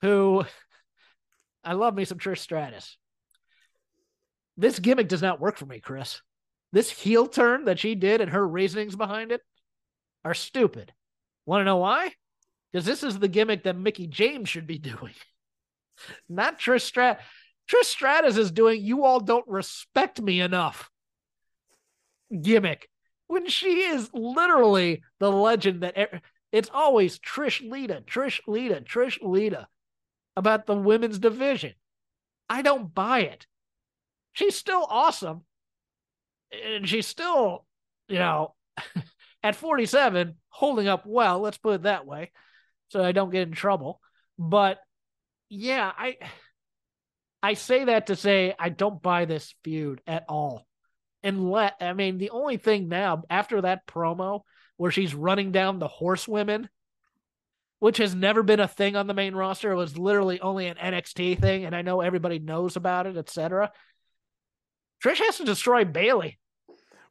[0.00, 0.44] who
[1.64, 2.96] I love me some Trish Stratus.
[4.56, 6.22] This gimmick does not work for me, Chris.
[6.72, 9.40] This heel turn that she did and her reasonings behind it
[10.24, 10.92] are stupid.
[11.46, 12.12] Want to know why?
[12.70, 15.14] Because this is the gimmick that Mickie James should be doing,
[16.28, 17.18] not Trish Strat.
[17.70, 20.90] Trish Stratus is doing "You all don't respect me enough"
[22.42, 22.88] gimmick
[23.26, 26.18] when she is literally the legend that e-
[26.52, 29.66] it's always Trish Lita, Trish Lita, Trish Lita
[30.36, 31.74] about the women's division.
[32.48, 33.46] I don't buy it.
[34.32, 35.42] She's still awesome.
[36.52, 37.66] And she's still,
[38.08, 38.54] you know,
[39.42, 42.30] at 47, holding up well, let's put it that way,
[42.88, 44.00] so I don't get in trouble.
[44.38, 44.78] But
[45.48, 46.16] yeah, I
[47.44, 50.66] I say that to say I don't buy this feud at all.
[51.22, 54.40] Unless I mean the only thing now after that promo
[54.78, 56.70] where she's running down the horsewomen,
[57.80, 60.76] which has never been a thing on the main roster, it was literally only an
[60.76, 63.70] NXT thing, and I know everybody knows about it, etc.
[65.04, 66.38] Trish has to destroy Bayley.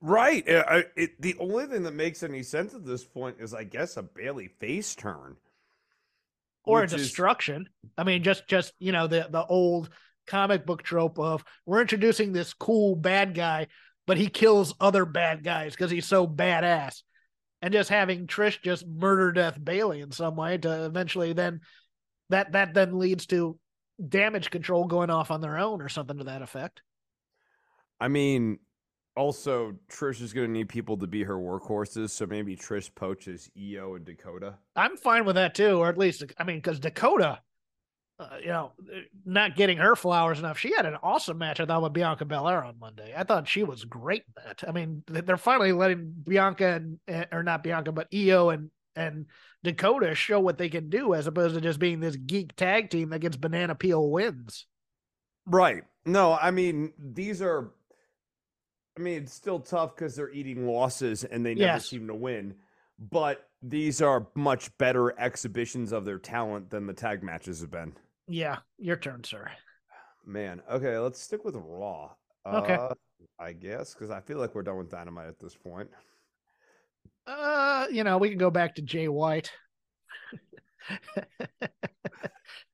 [0.01, 0.47] Right.
[0.49, 3.97] uh, it, the only thing that makes any sense at this point is, I guess,
[3.97, 5.37] a Bayley face turn.
[6.65, 7.69] or a which is- destruction.
[7.97, 9.89] I mean, just just you know the the old
[10.27, 13.67] comic book trope of we're introducing this cool bad guy,
[14.05, 17.03] but he kills other bad guys because he's so badass,
[17.61, 21.61] and just having Trish just murder death Bayley in some way to eventually then
[22.29, 23.57] that that then leads to
[24.09, 26.81] damage control going off on their own or something to that effect.
[27.99, 28.59] I mean,
[29.15, 33.49] also, Trish is going to need people to be her workhorses, so maybe Trish poaches
[33.55, 34.55] IYO and Dakota.
[34.75, 37.39] I'm fine with that too, or at least I mean, because Dakota,
[38.19, 38.71] uh, you know,
[39.25, 40.59] not getting her flowers enough.
[40.59, 43.13] She had an awesome match, I thought, with Bianca Belair on Monday.
[43.15, 44.63] I thought she was great in that.
[44.67, 49.25] I mean, they're finally letting Bianca and or not Bianca, but IYO and and
[49.63, 53.09] Dakota show what they can do, as opposed to just being this geek tag team
[53.09, 54.67] that gets banana peel wins.
[55.47, 55.83] Right.
[56.05, 57.71] No, I mean, these are
[58.97, 61.89] I mean, it's still tough because they're eating losses and they never Yes.
[61.89, 62.53] seem to win.
[62.99, 67.93] But these are much better exhibitions of their talent than the tag matches have been.
[68.27, 69.49] Yeah, your turn, sir.
[70.25, 72.11] Man, okay, let's stick with Raw.
[72.45, 72.73] Okay.
[72.75, 72.93] Uh,
[73.39, 75.89] I guess because I feel like we're done with Dynamite at this point.
[77.25, 79.51] Uh, you know, we can go back to Jay White.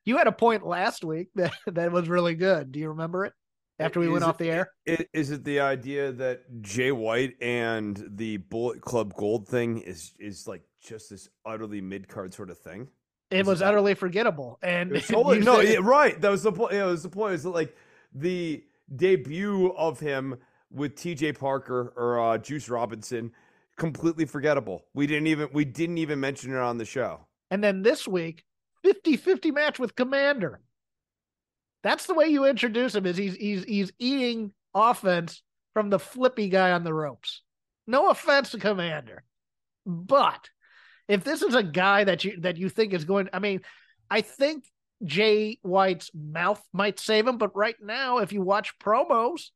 [0.06, 2.72] you had a point last week that, that was really good.
[2.72, 3.34] Do you remember it?
[3.82, 4.72] After we went Is off the air?
[4.90, 10.12] i- Is it the idea that Jay White and the Bullet Club Gold thing is
[10.20, 12.90] is like just this utterly mid card sort of thing?
[13.32, 14.58] It was utterly forgettable.
[14.62, 16.20] And It totally, no, yeah, right.
[16.20, 16.74] That was the point.
[16.74, 17.36] It was the point.
[17.36, 17.76] Is that like
[18.14, 18.64] the
[18.96, 20.38] debut of him
[20.72, 21.34] with T.J.
[21.34, 23.32] Parker or uh, Juice Robinson,
[23.78, 24.86] completely forgettable.
[24.94, 27.22] We didn't even we didn't even mention it on the show.
[27.52, 28.44] And then this week,
[28.86, 30.58] 50-50 match with Komander.
[31.82, 35.42] That's the way you introduce him is he's he's he's eating offense
[35.74, 37.42] from the flippy guy on the ropes.
[37.88, 39.20] No offense to Komander.
[39.86, 40.50] But
[41.10, 43.60] if this is a guy that you that you think is going I mean,
[44.10, 44.64] I think
[45.04, 49.50] Jay White's mouth might save him, but right now if you watch promos,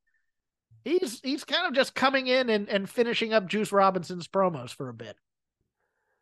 [0.83, 4.89] he's he's kind of just coming in and, and finishing up Juice Robinson's promos for
[4.89, 5.15] a bit.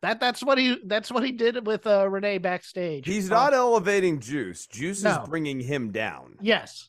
[0.02, 3.06] That that's what he that's what he did with uh, Renee backstage.
[3.06, 4.66] He's Uh, not elevating Juice.
[4.66, 5.22] Juice No.
[5.22, 6.36] is bringing him down.
[6.40, 6.88] Yes.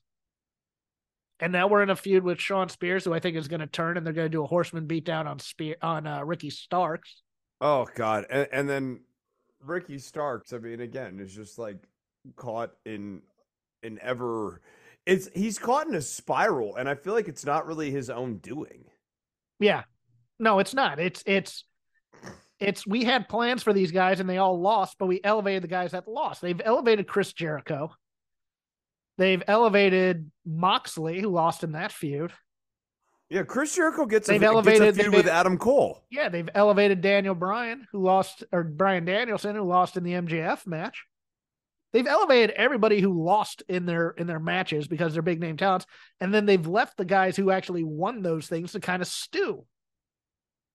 [1.39, 3.67] And now we're in a feud with Shawn Spears, who I think is going to
[3.67, 7.21] turn, and they're going to do a horseman beatdown on Spear on uh, Ricky Starks.
[7.61, 8.25] Oh God!
[8.29, 8.99] And, and then
[9.61, 10.53] Ricky Starks.
[10.53, 11.77] I mean, again, is just like
[12.35, 13.21] caught in
[13.83, 14.61] an ever.
[15.05, 18.37] It's he's caught in a spiral, and I feel like it's not really his own
[18.37, 18.85] doing.
[19.59, 19.83] Yeah,
[20.39, 20.99] no, it's not.
[20.99, 21.65] It's it's
[22.59, 25.67] it's we had plans for these guys, and they all lost, but we elevated the
[25.67, 26.41] guys that lost.
[26.41, 27.91] They've elevated Chris Jericho.
[29.17, 32.33] They've elevated Moxley, who lost in that feud.
[33.33, 36.03] Yeah, Chris Jericho gets They've a elevated- feud they've- with Adam Cole.
[36.11, 40.67] Yeah, they've elevated Daniel Bryan, who lost, or Bryan Danielson, who lost in the MJF
[40.67, 41.03] match.
[41.93, 45.87] They've elevated everybody who lost in their in their matches because they're big name talents,
[46.19, 49.65] and then they've left the guys who actually won those things to kind of stew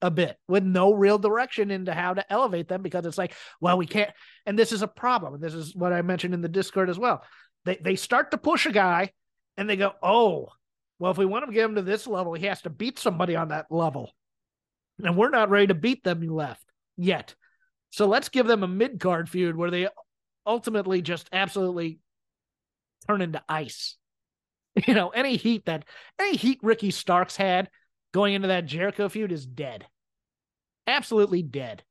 [0.02, 3.78] a bit with no real direction into how to elevate them because it's like, well,
[3.78, 4.10] we can't.
[4.46, 5.34] And this is a problem.
[5.34, 7.22] And this is what I mentioned in the Discord as well.
[7.64, 9.12] They they start to push a guy,
[9.56, 10.48] and they go, oh,
[10.98, 13.36] well, if we want to get him to this level, he has to beat somebody
[13.36, 14.12] on that level
[15.02, 16.64] and we're not ready to beat them left
[16.96, 17.34] yet.
[17.90, 19.88] So let's give them a mid card feud where they
[20.46, 22.00] ultimately just absolutely
[23.06, 23.96] turn into ice.
[24.86, 25.84] You know, any heat that
[26.20, 27.68] any heat Ricky Starks had
[28.14, 29.84] going into that Jericho feud is dead.
[30.86, 31.82] Absolutely dead.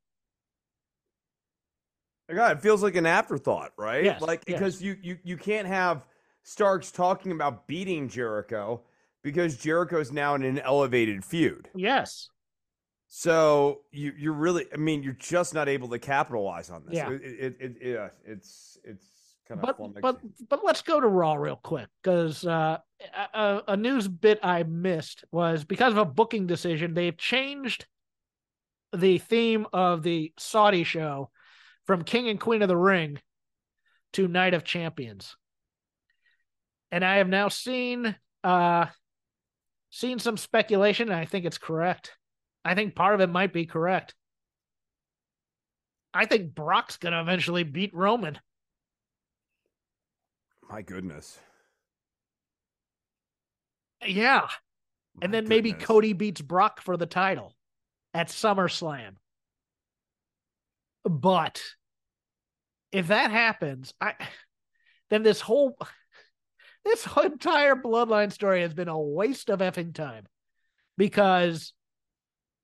[2.34, 4.06] God, it feels like an afterthought, right?
[4.06, 4.58] Yes, like yes.
[4.58, 6.06] because you you you can't have
[6.44, 8.84] Starks talking about beating Jericho
[9.28, 11.70] because Jericho's now in an elevated feud.
[11.76, 12.30] Yes.
[13.10, 16.96] So you you're really, I mean, you're just not able to capitalize on this.
[16.96, 17.10] Yeah.
[17.10, 19.06] It, it, it, yeah, it's it's
[19.50, 22.78] kind of But but but let's go to Raw real quick because uh,
[23.34, 27.86] a, a news bit I missed was because of a booking decision they've changed
[28.96, 31.32] the theme of the Saudi show
[31.86, 33.20] from King and Queen of the Ring
[34.14, 35.36] to Night of Champions,
[36.94, 38.16] and I have now seen
[38.46, 38.86] uh
[39.98, 42.12] seen some speculation, and I think it's correct.
[42.64, 44.14] I think part of it might be correct.
[46.14, 48.40] I think Brock's gonna eventually beat Roman.
[50.70, 51.40] My goodness.
[54.06, 54.48] Yeah.
[55.22, 55.74] And My then maybe.
[55.74, 57.56] Cody beats Brock for the title
[58.14, 59.16] at SummerSlam.
[61.04, 61.64] But
[62.92, 64.14] if that happens, I
[65.10, 65.78] then this whole
[66.88, 70.26] this entire bloodline story has been a waste of effing time
[70.98, 71.74] because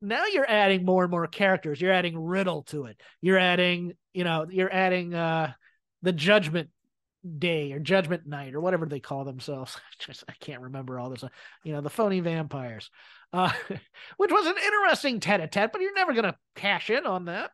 [0.01, 1.79] now you're adding more and more characters.
[1.79, 2.99] You're adding Riddle to it.
[3.21, 5.53] You're adding, you know, you're adding uh
[6.01, 6.69] the Judgment
[7.37, 9.77] Day or Judgment Night or whatever they call themselves.
[9.99, 11.23] Just I can't remember all this.
[11.63, 12.89] You know, the phony vampires,
[13.31, 13.51] uh,
[14.17, 17.51] which was an interesting tete-a-tete, but you're never gonna cash in on that.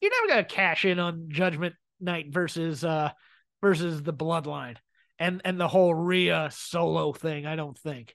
[0.00, 3.10] You're never gonna cash in on Judgment Night versus uh
[3.62, 4.76] versus the Bloodline
[5.22, 7.46] and and the whole Rhea solo thing.
[7.46, 8.14] I don't think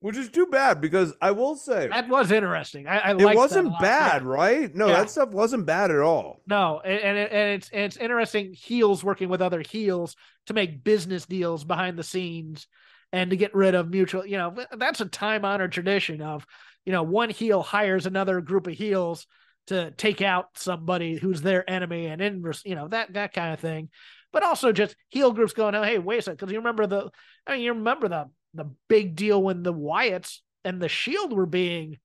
[0.00, 2.86] Which is too bad because I will say that was interesting.
[2.86, 4.28] I, I it wasn't bad, Yeah.
[4.28, 4.74] right?
[4.74, 4.94] No, Yeah.
[4.94, 6.42] that stuff wasn't bad at all.
[6.46, 10.16] No, and and, it, and it's and it's interesting heels working with other heels
[10.46, 12.66] to make business deals behind the scenes
[13.12, 14.24] and to get rid of mutual.
[14.24, 16.46] You know, that's a time honored tradition of
[16.86, 19.26] you know one heel hires another group of heels
[19.66, 23.60] to take out somebody who's their enemy and in you know that that kind of
[23.60, 23.90] thing.
[24.32, 27.10] But also just heel groups going, oh hey, wait a second, because you remember the,
[27.46, 31.46] I mean, you remember the the big deal when the Wyatts and the Shield were
[31.46, 31.98] being,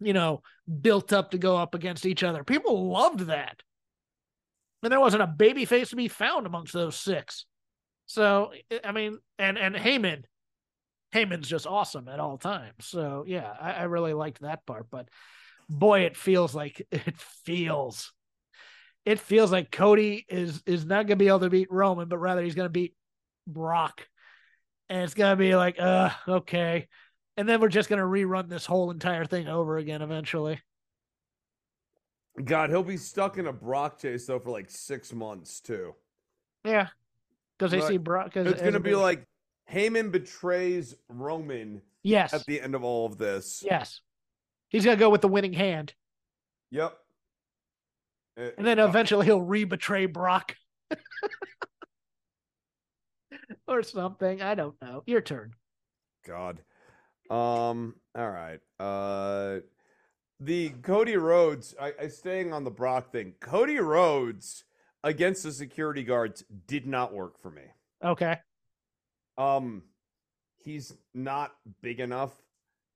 [0.00, 0.42] you know,
[0.80, 2.44] built up to go up against each other.
[2.44, 3.62] People loved that.
[4.82, 7.46] And there wasn't a baby face to be found amongst those six.
[8.06, 8.52] So
[8.84, 10.24] I mean, and and Heyman,
[11.14, 12.74] Heyman's just awesome at all times.
[12.80, 14.86] So yeah, I, I really liked that part.
[14.90, 15.08] But
[15.68, 18.12] boy, it feels like it feels
[19.04, 22.42] it feels like Cody is is not gonna be able to beat Roman, but rather
[22.42, 22.94] he's gonna beat
[23.46, 24.06] Brock.
[24.88, 26.88] And it's gonna be like, uh, okay.
[27.36, 30.60] And then we're just gonna rerun this whole entire thing over again eventually.
[32.42, 35.94] God, he'll be stuck in a Brock chase though for like six months too.
[36.64, 36.88] Yeah,
[37.58, 38.36] because they see Brock.
[38.36, 39.26] It's gonna be big- like
[39.70, 43.62] Heyman betrays Roman yes, at the end of all of this.
[43.64, 44.00] yes.
[44.68, 45.92] He's gonna go with the winning hand,
[46.70, 46.96] Yep.
[48.38, 50.56] Uh, and then eventually he'll re-betray Brock.
[53.66, 54.42] or something.
[54.42, 55.02] I don't know.
[55.06, 55.52] Your turn.
[56.26, 56.60] God.
[57.30, 57.94] Um.
[58.16, 58.60] All right.
[58.78, 59.60] Uh,
[60.40, 61.74] the Cody Rhodes.
[61.80, 63.34] I, I staying on the Brock thing.
[63.40, 64.64] Cody Rhodes
[65.04, 67.62] against the security guards did not work for me.
[68.04, 68.38] Okay.
[69.38, 69.82] Um,
[70.58, 72.32] he's not big enough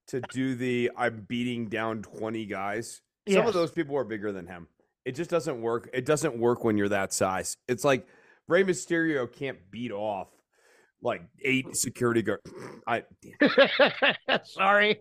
[0.08, 3.00] to do the I'm beating down 20 guys.
[3.28, 3.48] Some Yes.
[3.48, 4.68] of those people are bigger than him.
[5.06, 5.88] It just doesn't work.
[5.94, 7.56] It doesn't work when you're that size.
[7.68, 8.08] It's like
[8.48, 10.26] Rey Mysterio can't beat off
[11.00, 12.42] like eight security guards.
[12.88, 13.04] I
[14.44, 14.98] Sorry.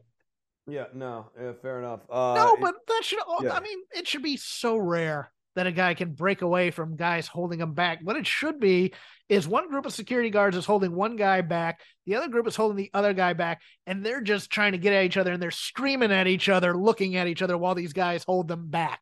[0.68, 2.02] yeah, no, yeah, fair enough.
[2.08, 3.20] Uh, no, but that should.
[3.28, 3.56] all yeah.
[3.56, 7.26] I mean, it should be so rare that a guy can break away from guys
[7.28, 8.00] holding him back.
[8.04, 8.94] What it should be
[9.28, 12.56] is one group of security guards is holding one guy back, the other group is
[12.56, 15.42] holding the other guy back, and they're just trying to get at each other and
[15.42, 19.00] they're screaming at each other, looking at each other while these guys hold them back.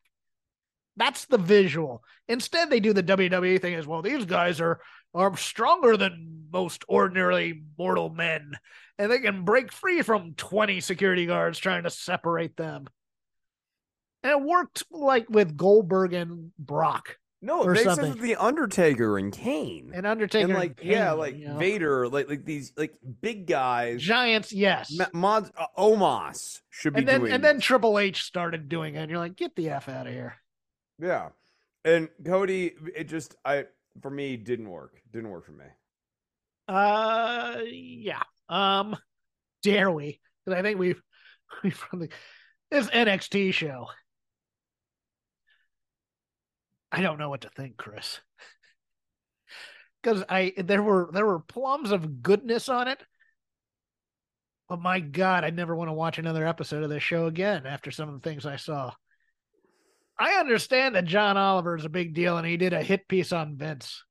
[0.96, 2.02] That's the visual.
[2.28, 4.02] Instead, they do the WWE thing as well.
[4.02, 4.80] These guys are
[5.14, 8.56] are stronger than most ordinarily mortal men,
[8.98, 12.86] and they can break free from 20 security guards trying to separate them.
[14.22, 18.12] And it worked like with Goldberg and Brock no, they said something.
[18.12, 20.46] that the Undertaker and Kane and Undertaker.
[20.46, 21.58] and like and yeah, like you know?
[21.58, 24.00] Vader, like like these like big guys.
[24.00, 24.90] Giants, yes.
[24.96, 27.60] Ma- Mod uh, Omos should be and then doing and then.
[27.60, 29.00] Triple H started doing it.
[29.00, 30.36] And you're like, get the F out of here.
[31.00, 31.30] Yeah.
[31.84, 33.66] And Cody, it just I
[34.00, 35.00] for me didn't work.
[35.12, 35.64] Didn't work for me.
[36.68, 38.22] Uh yeah.
[38.48, 38.96] Um
[39.62, 40.20] dare we?
[40.44, 41.02] Because I think we've
[41.62, 42.10] we've probably
[42.70, 43.88] this NXT show.
[46.90, 48.20] I don't know what to think, Chris.
[50.02, 53.02] Because I there were there were plums of goodness on it.
[54.68, 57.90] But my God, I never want to watch another episode of this show again after
[57.90, 58.92] some of the things I saw.
[60.18, 63.32] I understand that John Oliver is a big deal and he did a hit piece
[63.32, 64.04] on Vince.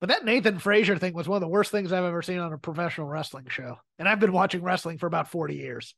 [0.00, 2.52] But that Nathan Frazer thing was one of the worst things I've ever seen on
[2.52, 3.78] a professional wrestling show.
[3.98, 5.94] And I've been watching wrestling for about 40 years.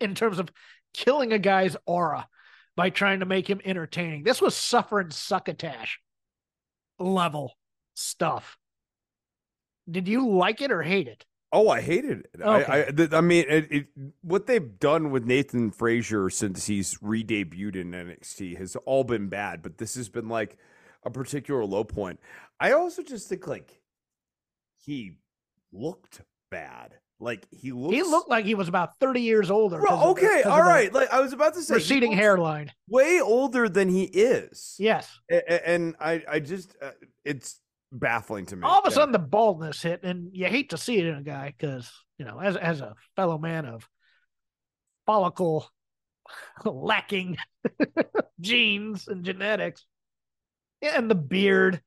[0.00, 0.50] In terms of
[0.92, 2.28] killing a guy's aura
[2.76, 4.22] by trying to make him entertaining.
[4.22, 6.00] This was suffering succotash
[6.98, 7.52] level
[7.94, 8.56] stuff.
[9.90, 11.24] Did you like it or hate it?
[11.52, 12.40] Oh, I hated it.
[12.44, 12.72] I, Okay.
[12.88, 13.86] I, th- I mean, it, it,
[14.22, 19.60] what they've done with Nathan Frazer since he's re-debuted in NXT has all been bad,
[19.62, 20.56] but this has been like
[21.04, 22.20] a particular low point.
[22.60, 23.80] I also just think like
[24.78, 25.16] he
[25.72, 26.20] looked
[26.50, 26.94] bad.
[27.18, 27.94] Like he looks.
[27.94, 29.78] He looked like he was about 30 years older.
[29.78, 30.90] 'cause Bro, of the- okay, all the.
[30.92, 32.72] Like I was about to say, Receding hairline.
[32.88, 34.76] way older than he is.
[34.78, 35.18] Yes.
[35.30, 36.92] A- a- and I, I just, uh,
[37.24, 37.60] it's
[37.92, 38.62] baffling to me.
[38.66, 38.94] all of a Yeah.
[38.94, 42.24] sudden the baldness hit and you hate to see it in a guy because you
[42.24, 43.88] know as as a fellow man of
[45.06, 45.68] follicle
[46.64, 47.36] lacking
[48.40, 49.84] genes and genetics
[50.80, 51.82] yeah and the beard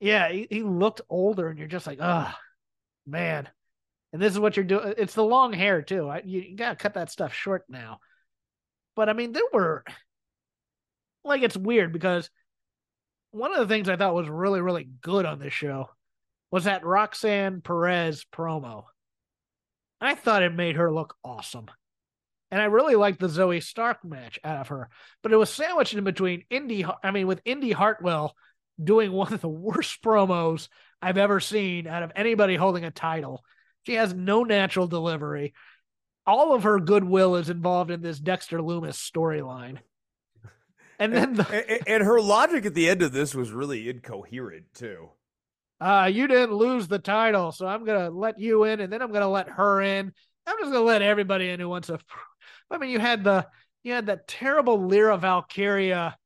[0.00, 2.38] yeah he, he looked older and you're just like ah
[3.06, 3.48] man
[4.12, 6.76] and this is what you're doing it's the long hair too I, you, you gotta
[6.76, 8.00] cut that stuff short now
[8.96, 9.82] but i mean there were
[11.24, 12.28] like it's weird because
[13.38, 15.88] one of the things I thought was really, really good on this show
[16.50, 18.84] was that Roxanne Perez promo.
[20.00, 21.66] I thought it made her look awesome.
[22.50, 24.88] And I really liked the Zoey Stark match out of her.
[25.22, 28.34] But it was sandwiched in between Indy, I mean, with Indy Hartwell
[28.82, 30.68] doing one of the worst promos
[31.02, 33.44] I've ever seen out of anybody holding a title.
[33.84, 35.54] She has no natural delivery.
[36.26, 39.78] All of her goodwill is involved in this Dexter Lumis storyline.
[40.98, 43.88] And then the, and, and- and her logic at the end of this was really
[43.88, 45.10] incoherent too.
[45.80, 49.12] uh, you didn't lose the title, so I'm gonna let you in, and then I'm
[49.12, 50.12] gonna let her in.
[50.46, 51.98] I'm just gonna let everybody in who wants to.
[52.70, 53.46] I mean, you had the
[53.84, 56.16] you had that terrible Lyra Valkyria,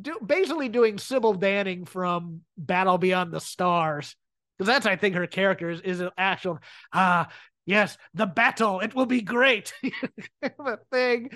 [0.00, 4.14] do basically doing Sybil Danning from Battle Beyond the Stars,
[4.56, 6.58] because that's I think her character is is an actual
[6.92, 7.28] ah
[7.66, 9.72] yes the battle it will be great
[10.42, 11.30] the thing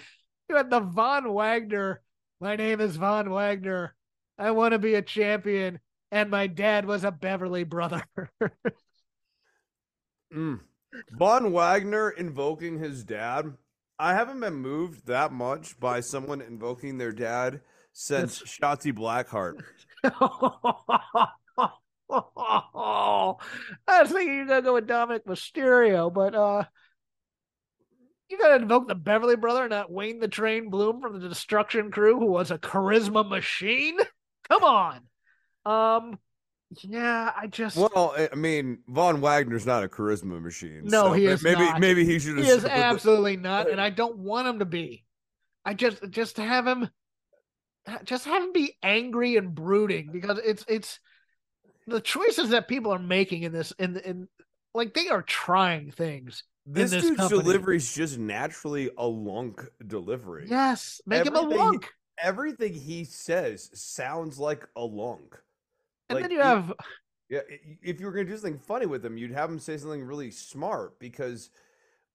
[0.48, 2.02] you had the Von Wagner
[2.40, 3.94] my name is Von Wagner
[4.38, 5.80] I want to be a champion
[6.10, 8.04] and my dad was a Beverly brother
[10.34, 10.60] Mm.
[11.12, 13.52] Von Wagner invoking his dad.
[13.98, 17.60] I haven't been moved that much by someone invoking their dad
[17.92, 19.62] since Shotzi Blackheart.
[20.04, 21.28] I
[24.02, 26.64] was thinking you're gonna go with Dominik Mysterio, but uh
[28.28, 32.18] you gotta invoke the Beverly brother, not Wayne the Train Bloom from the Destruction Crew,
[32.18, 33.98] who was a charisma machine.
[34.48, 35.00] Come on.
[35.64, 36.18] Um
[36.82, 40.82] yeah, I just Well, I mean, Von Wagner's not a charisma machine.
[40.84, 41.80] No, so he is maybe not.
[41.80, 42.38] maybe he should.
[42.38, 45.04] he is with the- absolutely not, and I don't want him to be.
[45.64, 46.88] I just just to have him
[48.04, 50.98] just have him be angry and brooding because it's it's
[51.86, 54.28] the choices that people are making in this in in
[54.74, 57.42] like they are trying things This, this dude's company.
[57.42, 60.46] delivery is just naturally a lunk delivery.
[60.48, 61.92] Yes, make him a Everything lunk.
[62.22, 65.36] Everything he says sounds like a lunk.
[66.08, 66.72] And Like, then you have
[67.28, 67.40] Yeah,
[67.82, 70.02] if you were going to do something funny with him, you'd have him say something
[70.02, 71.50] really smart because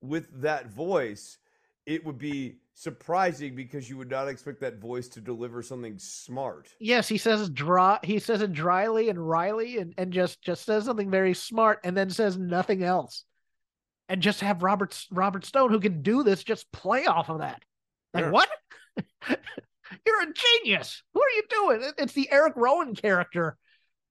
[0.02, 1.38] with that voice,
[1.86, 6.70] it would be surprising because you would not expect that voice to deliver something smart.
[6.80, 10.86] yes, he says dry he says it dryly and wryly and, and just just says
[10.86, 13.26] something very smart and then says nothing else.
[14.10, 17.62] And just have Robert Robert Stone who can do this just play off of that.
[18.14, 18.49] Like what?
[20.05, 21.03] You're a genius.
[21.14, 21.43] What are you
[21.80, 21.91] doing?
[21.97, 23.55] It's the Eric Rowan character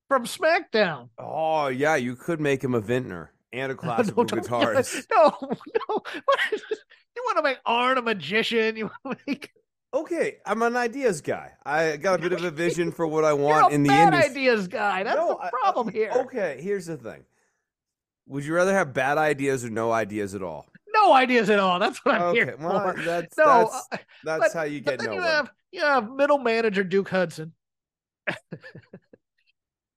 [0.09, 1.09] from SmackDown.
[1.19, 5.05] Oh, yeah, you could make him a vintner and a classical don't- guitarist.
[5.11, 6.03] No, no.
[6.25, 6.79] What is this?
[7.17, 8.77] You want to make Arn a magician?
[8.77, 9.51] You want to make
[9.95, 11.53] Okay, I'm an ideas guy.
[11.65, 14.43] I got a bit of a vision for what I want in the bad industry.
[14.43, 15.03] ideas guy.
[15.03, 16.11] That's No, the I- I- problem here.
[16.15, 17.25] Okay, here's the thing.
[18.29, 20.67] Would you rather have bad ideas or no ideas at all?
[20.95, 21.79] No ideas at all.
[21.79, 23.03] That's what I'm Okay, here well, for.
[23.03, 25.15] that's no, that's, uh, that's but- how you get nowhere.
[25.15, 27.53] you have you have middle manager Duke Hudson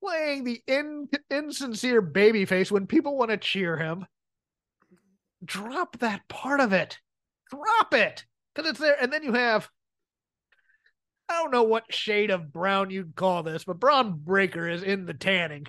[0.03, 4.05] playing the in, insincere babyface when people want to cheer him.
[5.43, 6.99] Drop that part of it.
[7.49, 8.95] Drop it because it's there.
[9.01, 9.69] And then you have
[11.29, 15.05] I don't know what shade of brown you'd call this, but Bron Breakker is in
[15.05, 15.65] the tanning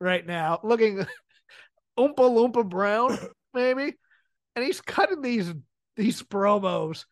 [0.00, 1.06] right now, looking
[1.98, 3.18] oompa loompa brown,
[3.54, 3.94] maybe.
[4.54, 5.52] And he's cutting these
[5.96, 7.04] these promos.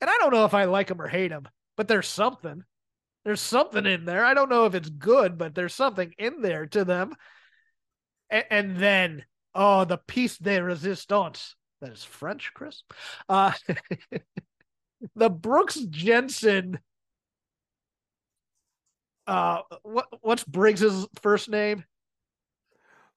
[0.00, 2.62] And I don't know if I like him or hate him, but there's something.
[3.24, 4.24] There's something in there.
[4.24, 7.14] I don't know if it's good, but there's something in there to them.
[8.28, 9.24] And, and then,
[9.54, 11.56] oh, the piece de resistance.
[11.80, 12.82] That is French, Chris.
[13.28, 13.52] Uh,
[15.16, 16.78] the Brooks Jensen.
[19.26, 21.84] Uh, what what's Briggs's first name?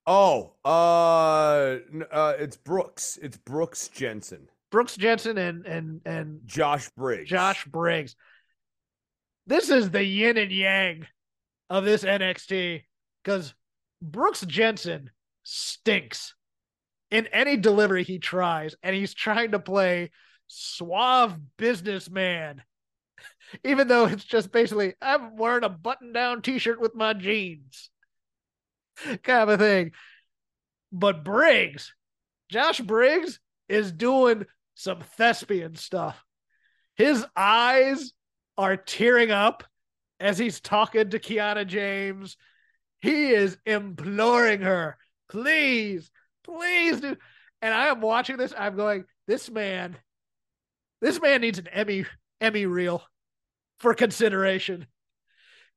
[0.10, 1.80] Oh, uh,
[2.10, 3.20] uh, it's Brooks.
[3.22, 4.48] It's Brooks Jensen.
[4.72, 7.30] Brooks Jensen and and and Josh Briggs.
[7.30, 8.16] Josh Briggs.
[9.48, 11.08] This is the yin and yang
[11.70, 12.84] of this NXT
[13.22, 13.54] because
[14.02, 15.12] Brooks Jensen
[15.44, 16.34] stinks
[17.12, 20.12] in any delivery he tries, and he's trying to play
[20.48, 22.62] suave businessman,
[23.66, 27.90] even though it's just basically I'm wearing a button down t shirt with my jeans
[29.24, 29.92] kind of a thing.
[30.92, 31.94] But Briggs,
[32.50, 34.46] Josh Briggs, is doing
[34.76, 36.24] some thespian stuff.
[36.96, 38.14] His eyes
[38.58, 39.64] are tearing up
[40.20, 42.38] as he's talking to Kiana James.
[43.02, 44.98] He is imploring her,
[45.30, 46.10] please,
[46.44, 47.16] please do.
[47.62, 48.54] And I am watching this.
[48.58, 49.98] I'm going, this man,
[51.02, 52.06] this man needs an Emmy,
[52.42, 53.04] Emmy reel
[53.80, 54.88] for consideration.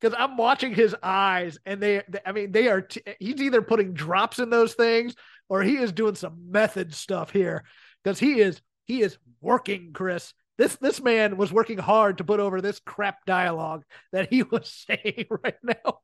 [0.01, 3.62] Because I'm watching his eyes, and they, they- I mean, they are, t- he's either
[3.62, 5.14] putting drops in those things
[5.49, 7.64] or he is doing some method stuff here.
[8.03, 10.33] Because he is, he is working, Chris.
[10.58, 14.84] This this man was working hard to put over this crap dialogue that he was
[14.87, 16.00] saying right now.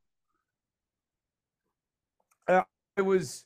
[2.96, 3.44] I was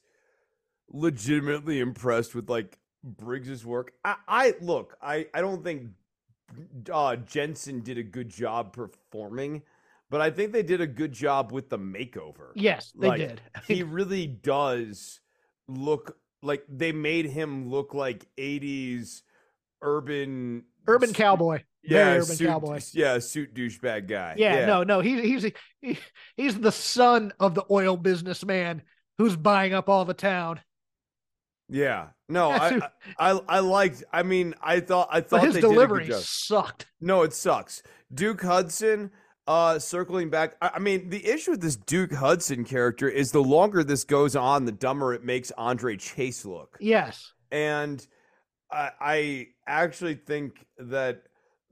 [0.93, 3.93] legitimately impressed with like Briggs's work.
[4.05, 5.91] I, I look, I, I don't think
[6.93, 9.63] uh, Jensen did a good job performing,
[10.11, 12.51] but I think they did a good job with the makeover.
[12.55, 13.41] Yes, they Like, did.
[13.67, 15.21] he really does
[15.69, 19.23] look like they made him look like 80s
[19.83, 21.63] urban Urban cowboy.
[21.83, 22.81] yeah, Very urban suit, cowboy.
[22.93, 24.35] Yeah, suit douchebag guy.
[24.39, 25.01] Yeah, no, no.
[25.01, 25.99] He's he's he,
[26.37, 28.83] he's the son of the oil businessman
[29.19, 30.61] who's buying up all the town.
[31.69, 32.09] Yeah.
[32.29, 32.81] No, I,
[33.19, 35.75] I I liked I mean, I thought I But thought his they did a good
[35.75, 36.23] delivery job.
[36.23, 36.87] sucked.
[37.01, 37.83] No, it sucks.
[38.13, 39.11] Duke Hudson,
[39.51, 43.43] uh, circling back, I, I mean, the issue with this Duke Hudson character is the
[43.43, 46.77] longer this goes on, the dumber it makes Andre Chase look.
[46.79, 47.33] Yes.
[47.51, 48.07] And
[48.71, 51.23] I, I actually think that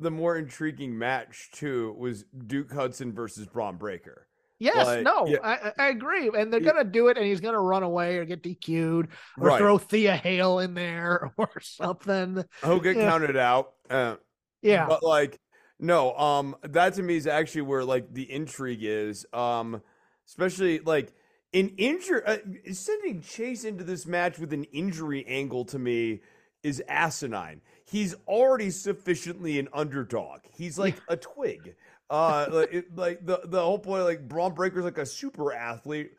[0.01, 4.27] the more intriguing match too was Duke Hudson versus Bron Breakker.
[4.59, 5.37] Yes, Like, no, yeah.
[5.45, 6.73] I, I I agree, and they're Yeah.
[6.73, 9.07] gonna do it, and he's gonna run away or get DQ'd
[9.39, 9.59] or Right.
[9.59, 12.43] throw Thea Hale in there or something.
[12.65, 13.09] He'll get Yeah.
[13.09, 13.75] counted out.
[13.89, 14.17] Uh,
[14.63, 15.39] Yeah, But like,
[15.79, 19.27] no, um, that to me is actually where like the intrigue is.
[19.33, 19.83] Um,
[20.27, 21.13] especially like
[21.55, 22.39] an injury, uh,
[22.73, 26.21] sending Chase into this match with an injury angle to me
[26.63, 27.61] is asinine.
[27.85, 30.41] He's already sufficiently an underdog.
[30.51, 31.75] He's like a twig.
[32.11, 36.13] Uh, like, it, like the the whole point, like Bron Breakker's like a super athlete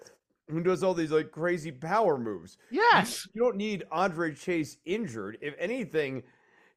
[0.48, 2.58] who does all these like crazy power moves.
[2.72, 5.38] yes, You don't need Andre Chase injured.
[5.42, 6.24] If anything,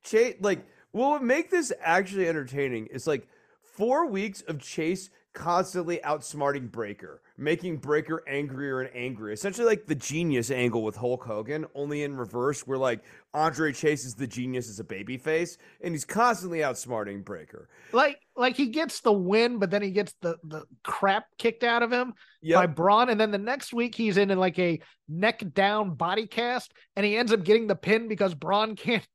[0.02, 3.26] Chase like what make this actually entertaining is like
[3.62, 9.32] four weeks of Chase constantly outsmarting Breakker, making Breakker angrier and angrier.
[9.32, 13.02] Essentially like the genius angle with Hulk Hogan, only in reverse, where like
[13.34, 17.68] Andre chases the genius as a babyface, and he's constantly outsmarting Breakker.
[17.92, 21.82] like like he gets the win, but then he gets the the crap kicked out
[21.82, 22.14] of him
[22.52, 22.76] by Yep.
[22.76, 26.72] Bron, and then the next week he's in, in like a neck down body cast,
[26.96, 29.06] and he ends up getting the pin because Bron can't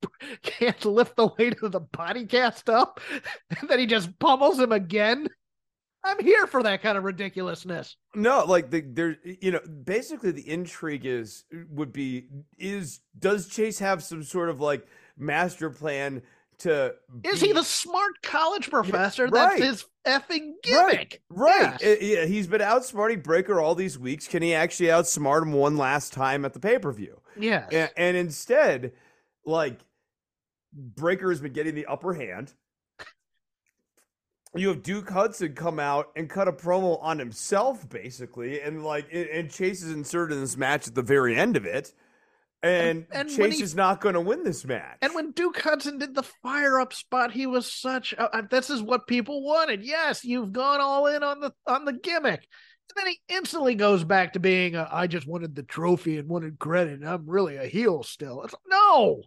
[0.42, 3.00] can't lift the weight of the body cast up,
[3.60, 5.28] and then he just pummels him again.
[6.04, 7.98] I'm here for that kind of ridiculousness.
[8.16, 13.80] No, like the there, you know, basically the intrigue is would be is does Chase
[13.80, 14.88] have some sort of like
[15.18, 16.22] master plan
[16.60, 16.94] to
[17.24, 19.28] Is he the smart college professor?
[19.28, 19.60] right.
[19.60, 21.22] That's his effing gimmick.
[21.30, 21.78] right?
[21.82, 21.84] Yes.
[21.84, 24.28] Uh, yeah, he's been outsmarting Breakker all these weeks.
[24.28, 27.20] Can he actually outsmart him one last time at the pay per view?
[27.38, 27.68] Yes.
[27.72, 28.94] And, and instead,
[29.46, 29.80] like
[30.74, 32.54] Breakker has been getting the upper hand.
[34.60, 39.08] You have Duke Hudson come out and cut a promo on himself, basically, and like,
[39.12, 41.94] and- Chase is inserted in this match at the very end of it,
[42.64, 44.98] and, And- and Chase he- is not going to win this match.
[45.02, 48.14] And when Duke Hudson did the fire up spot, he was such.
[48.18, 49.84] Uh, this is what people wanted.
[49.86, 52.48] Yes, you've gone all in on the on the gimmick.
[52.96, 54.76] And then he instantly goes back to being.
[54.76, 56.94] A, I just wanted the trophy and wanted credit.
[57.02, 58.44] And I'm really a heel still.
[58.44, 59.22] It's no.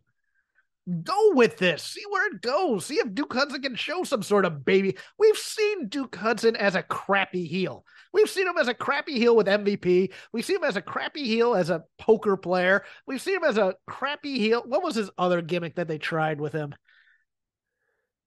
[1.03, 1.83] Go with this.
[1.83, 2.87] See where it goes.
[2.87, 4.97] See if Duke Hudson can show some sort of baby.
[5.19, 7.85] We've seen Duke Hudson as a crappy heel.
[8.13, 10.13] We've seen him as a crappy heel with MVP.
[10.33, 12.85] We've seen him as a crappy heel as a poker player.
[13.07, 14.63] We've seen him as a crappy heel.
[14.67, 16.75] What was his other gimmick that they tried with him?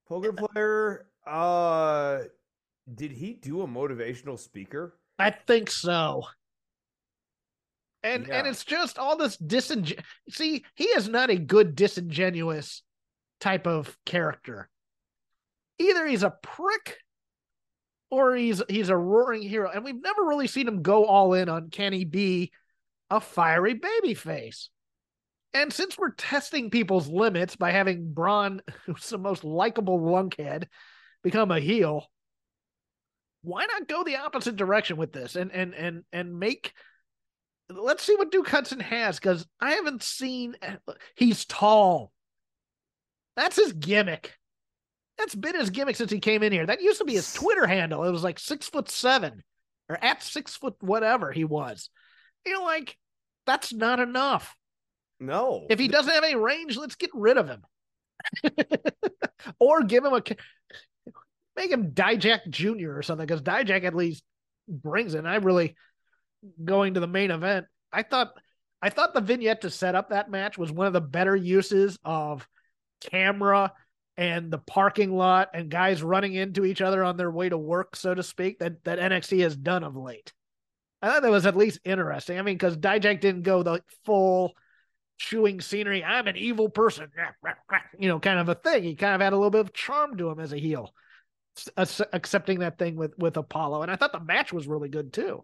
[0.08, 2.20] Poker player, uh,
[2.94, 4.98] did he do a motivational speaker?
[5.20, 6.24] I think so.
[8.04, 10.04] And and it's just all this disingen.
[10.30, 12.84] See, he is not a good disingenuous
[13.40, 14.70] type of character.
[15.80, 16.98] Either he's a prick
[18.12, 19.72] or he's he's a roaring hero.
[19.74, 22.52] And we've never really seen him go all in on can he be
[23.10, 24.70] a fiery baby face.
[25.54, 30.68] And since we're testing people's limits by having Bron, who's the most likable lunkhead,
[31.24, 32.08] become a heel,
[33.44, 36.74] why not go the opposite direction with this and and and and make
[37.70, 40.56] let's see what Duke Hudson has because I haven't seen
[41.16, 42.12] he's tall.
[43.36, 44.34] That's his gimmick.
[45.18, 46.66] That's been his gimmick since he came in here.
[46.66, 48.04] That used to be his Twitter handle.
[48.04, 49.44] It was like six foot seven
[49.90, 51.90] or at six foot whatever he was.
[52.46, 52.98] You're like,
[53.46, 54.56] that's not enough.
[55.20, 55.68] No.
[55.70, 57.64] If he doesn't have any range, let's get rid of him.
[59.60, 60.24] or give him a
[61.56, 62.98] make him Dijak Jr.
[62.98, 64.24] or something, because Dijak at least
[64.68, 65.20] brings it.
[65.20, 65.76] And I really
[66.64, 67.66] going to the main event.
[67.92, 68.34] I thought
[68.82, 71.98] I thought the vignette to set up that match was one of the better uses
[72.04, 72.48] of
[73.02, 73.72] camera
[74.18, 77.96] and the parking lot and guys running into each other on their way to work,
[77.96, 80.34] so to speak, that, that NXT has done of late.
[81.02, 82.38] I thought that was at least interesting.
[82.38, 84.54] I mean, because Dijak didn't go the full
[85.18, 86.04] chewing scenery.
[86.04, 87.10] I'm an evil person,
[87.98, 88.84] you know, kind of a thing.
[88.84, 90.94] He kind of had a little bit of charm to him as a heel,
[91.78, 93.82] accepting that thing with with Apollo.
[93.82, 95.44] And I thought the match was really good too.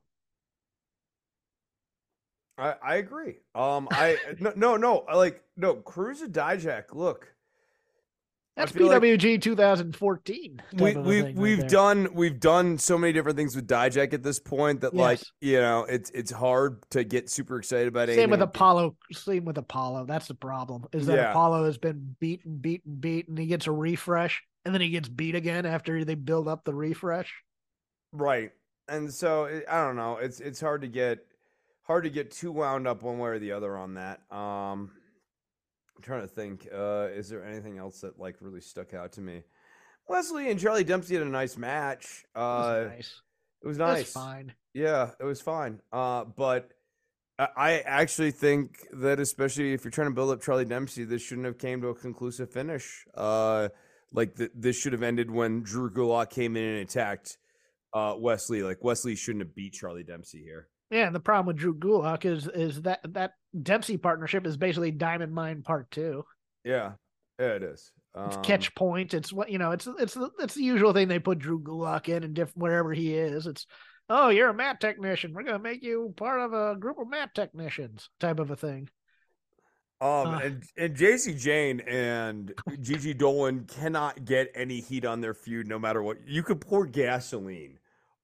[2.59, 3.37] I, I agree.
[3.55, 6.93] Um, I no no no like no Cruz and Dijak.
[6.93, 7.33] Look,
[8.55, 10.61] That's feel like PWG 2014.
[10.77, 11.69] type we we right we've there.
[11.69, 15.59] done we've done so many different things with Dijak at this point that like you
[15.59, 18.15] know it's it's hard to get super excited about it.
[18.15, 18.41] Same with.
[18.41, 18.97] Apollo.
[19.13, 20.05] Same with Apollo.
[20.07, 20.85] That's the problem.
[20.91, 21.29] Is that Yeah.
[21.31, 23.37] Apollo has been beaten, beaten, beaten.
[23.37, 26.73] He gets a refresh, and then he gets beat again after they build up the
[26.73, 27.33] refresh.
[28.11, 28.51] Right.
[28.87, 30.17] And so I don't know.
[30.17, 31.19] It's it's hard to get
[31.89, 34.19] hard to get too wound up one way or the other on that.
[34.31, 34.91] Um
[35.97, 36.67] I'm trying to think.
[36.73, 39.43] Uh is there anything else that like really stuck out to me?
[40.07, 42.25] Wes Lee and Charlie Dempsey had a nice match.
[42.35, 43.21] It was Uh, nice.
[43.63, 44.11] it was It was nice.
[44.13, 44.53] fine.
[44.73, 45.81] Yeah, it was fine.
[45.91, 46.71] Uh, but
[47.39, 51.21] I- I actually think that especially if you're trying to build up Charlie Dempsey, this
[51.23, 53.05] shouldn't have came to a conclusive finish.
[53.15, 53.69] Uh,
[54.13, 57.37] like th- this should have ended when Drew Gulak came in and attacked
[57.93, 58.63] uh, Wes Lee.
[58.63, 60.67] Like Wes Lee shouldn't have beat Charlie Dempsey here.
[60.89, 64.91] Yeah, and the problem with Drew Gulak is is that that Dempsey partnership is basically
[64.91, 66.25] Diamond Mine Part Two.
[66.63, 66.93] Yeah,
[67.39, 67.91] yeah, it is.
[68.25, 69.13] It's Um, catch point.
[69.13, 69.71] It's what you know.
[69.71, 72.91] It's it's the- it's the usual thing they put Drew Gulak in and diff- wherever
[72.91, 73.45] he is.
[73.45, 73.67] It's
[74.09, 75.33] oh, you're a mat technician.
[75.33, 78.89] We're gonna make you part of a group of mat technicians, type of a thing.
[80.01, 80.39] Um, Uh.
[80.43, 85.77] and, and Jacy Jayne and Gigi Dolan cannot get any heat on their feud no
[85.77, 86.17] matter what.
[86.25, 87.77] You could pour gasoline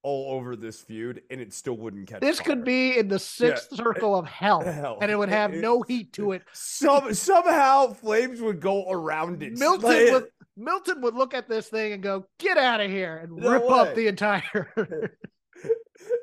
[0.06, 2.46] all over this feud and it still wouldn't catch This fire.
[2.46, 5.00] could be in the sixth circle of hell, Hell.
[5.02, 6.44] and it would have It- no heat to it.
[6.54, 9.58] Some somehow flames would go around it.
[9.58, 10.26] Milton Like- would
[10.58, 13.70] Milton would look at this thing and go, "Get out of here!" and No rip
[13.70, 15.12] up the entire.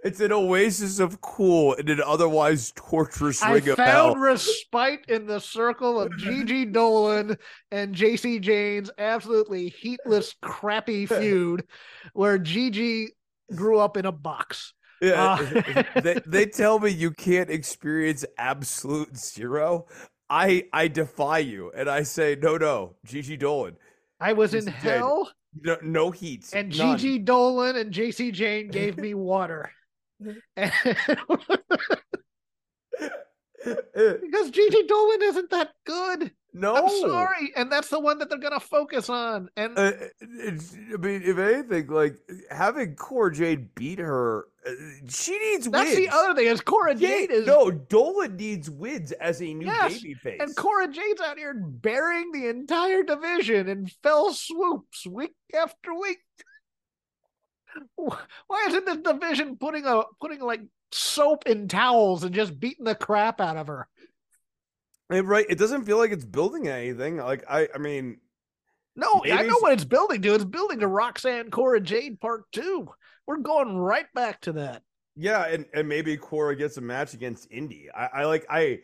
[0.05, 4.11] It's an oasis of cool in an otherwise torturous I ring of hell.
[4.13, 7.37] found respite in the circle of Gigi Dolan
[7.71, 11.65] and Jacy Jayne's absolutely heatless, crappy feud,
[12.13, 13.09] where Gigi
[13.55, 14.73] grew up in a box.
[15.01, 19.87] Yeah, Uh, they, they tell me you can't experience absolute zero.
[20.31, 23.77] I I defy you, and I say no, no, Gigi Dolan,
[24.21, 24.75] I was in dead.
[24.75, 26.97] hell, no, no heat, and none.
[26.97, 29.71] Gigi Dolan and Jacy Jayne gave me water.
[30.57, 30.73] And-
[33.65, 36.33] because Gigi Dolan isn't that good.
[36.53, 39.49] No, I'm sorry, and that's the one that they're gonna focus on.
[39.57, 39.93] And Uh,
[40.23, 42.17] I mean, if anything, like
[42.51, 44.71] having Cora Jade beat her, uh,
[45.09, 45.97] she needs that's wins.
[45.97, 49.67] the other thing is Cora Yeah, Jade is no, Dolan needs wins as a new
[49.67, 50.41] Yes, baby face.
[50.41, 56.19] And Cora Jade's out here burying the entire division in fell swoops week after week.
[57.97, 60.61] Why isn't this division putting a putting like
[60.91, 63.89] soap in towels and just beating the crap out of her?
[65.21, 67.19] Right, it doesn't feel like it's building anything.
[67.19, 68.19] Like I, I mean,
[68.97, 70.35] No, I know what it's building to.
[70.35, 72.89] It's building to Roxanne Cora Jade Part Two.
[73.27, 74.83] We're going right back to that.
[75.15, 77.89] Yeah, and, and maybe Cora gets a match against Indy.
[77.95, 78.81] I, I like I,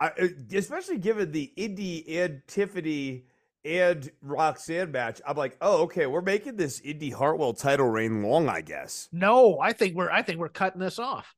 [0.00, 3.24] I uh, especially given the Indy and Tiffany
[3.64, 5.20] and Roxanne match.
[5.26, 9.08] I'm like, oh, okay, we're making this Indy Hartwell title reign long, I guess.
[9.12, 11.34] No, I think we're I think we're cutting this off.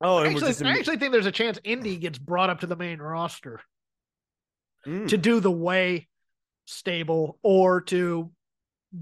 [0.00, 2.76] Oh, we're Actually, I actually think there's a chance Indy gets brought up to the
[2.76, 3.60] main roster.
[4.86, 5.08] Mm.
[5.08, 6.06] to do the way
[6.64, 8.30] stable or to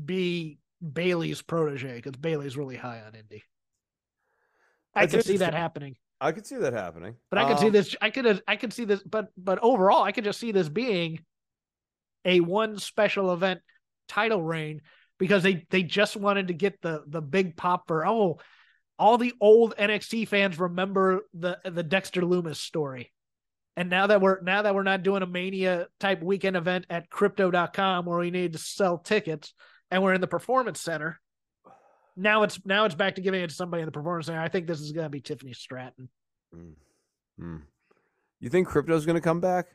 [0.05, 3.45] be Bayley's protege because Bayley's really high on Indy.
[4.95, 7.95] I can see that happening, I could see that happening, but I see Um, this.
[8.01, 8.43] I could.
[8.49, 11.25] I could see this, but but overall, I could just see this being
[12.25, 13.61] a one special event
[14.09, 14.81] title reign
[15.19, 18.39] because they they just wanted to get the the big pop for oh
[18.99, 23.13] all the old NXT fans remember the the Dexter Lumis story.
[23.77, 27.11] And now that we're now that we're not doing a mania type weekend event at
[27.11, 29.53] crypto.com where we need to sell tickets
[29.91, 31.21] and we're in the performance center,
[32.17, 34.41] now it's now it's back to giving it to somebody in the performance center.
[34.41, 36.09] I think this is gonna be Tiffany Stratton.
[36.55, 36.73] Mm.
[37.41, 37.63] Mm.
[38.41, 39.67] You think crypto's going to come back?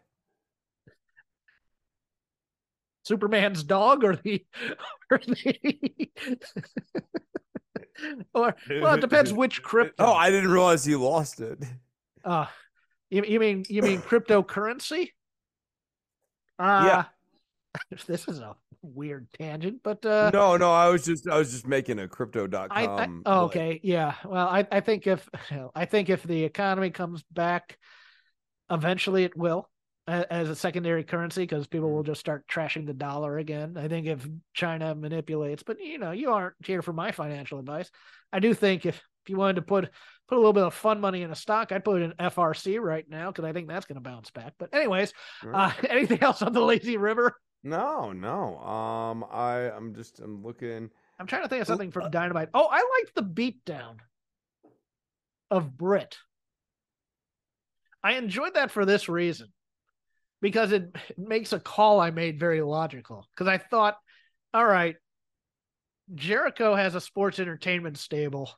[3.04, 4.46] Superman's dog or the
[5.10, 6.10] or the
[8.34, 10.06] or well it depends which crypto.
[10.06, 11.64] Oh, I didn't realize you lost it.
[12.24, 12.46] Uh,
[13.10, 15.10] you, you mean you mean cryptocurrency?
[16.60, 17.06] Uh, Yeah.
[18.06, 21.66] This is a weird tangent, but uh, no, no, I was just I was just
[21.66, 22.70] making a crypto.com.
[22.70, 24.14] I, I oh, okay, yeah.
[24.24, 25.28] Well, I I think if
[25.74, 27.80] I think if the economy comes back,
[28.70, 29.68] eventually it will
[30.08, 31.96] as a secondary currency because people Mm-hmm.
[31.96, 33.78] will just start trashing the dollar again.
[33.78, 37.90] I think if China manipulates, but you know, you aren't here for my financial advice.
[38.34, 39.90] I do think if if you wanted to put
[40.28, 42.80] put a little bit of fun money in a stock, I'd put it in FRC
[42.82, 44.54] right now because I think that's going to bounce back.
[44.58, 45.56] But anyways, Sure.
[45.56, 47.40] uh, anything else on the lazy river?
[47.64, 48.58] No, no.
[48.58, 50.90] Um, I I'm just I'm looking.
[51.20, 52.50] I'm trying to think of something from Dynamite.
[52.56, 53.98] Oh, I liked the beatdown
[55.52, 56.18] of Britt.
[58.04, 59.50] I enjoyed that for this reason
[60.42, 63.28] because it, makes a call I made very logical.
[63.34, 63.98] Because I thought,
[64.54, 64.96] all right,
[66.14, 68.52] Jericho has a sports entertainment stable,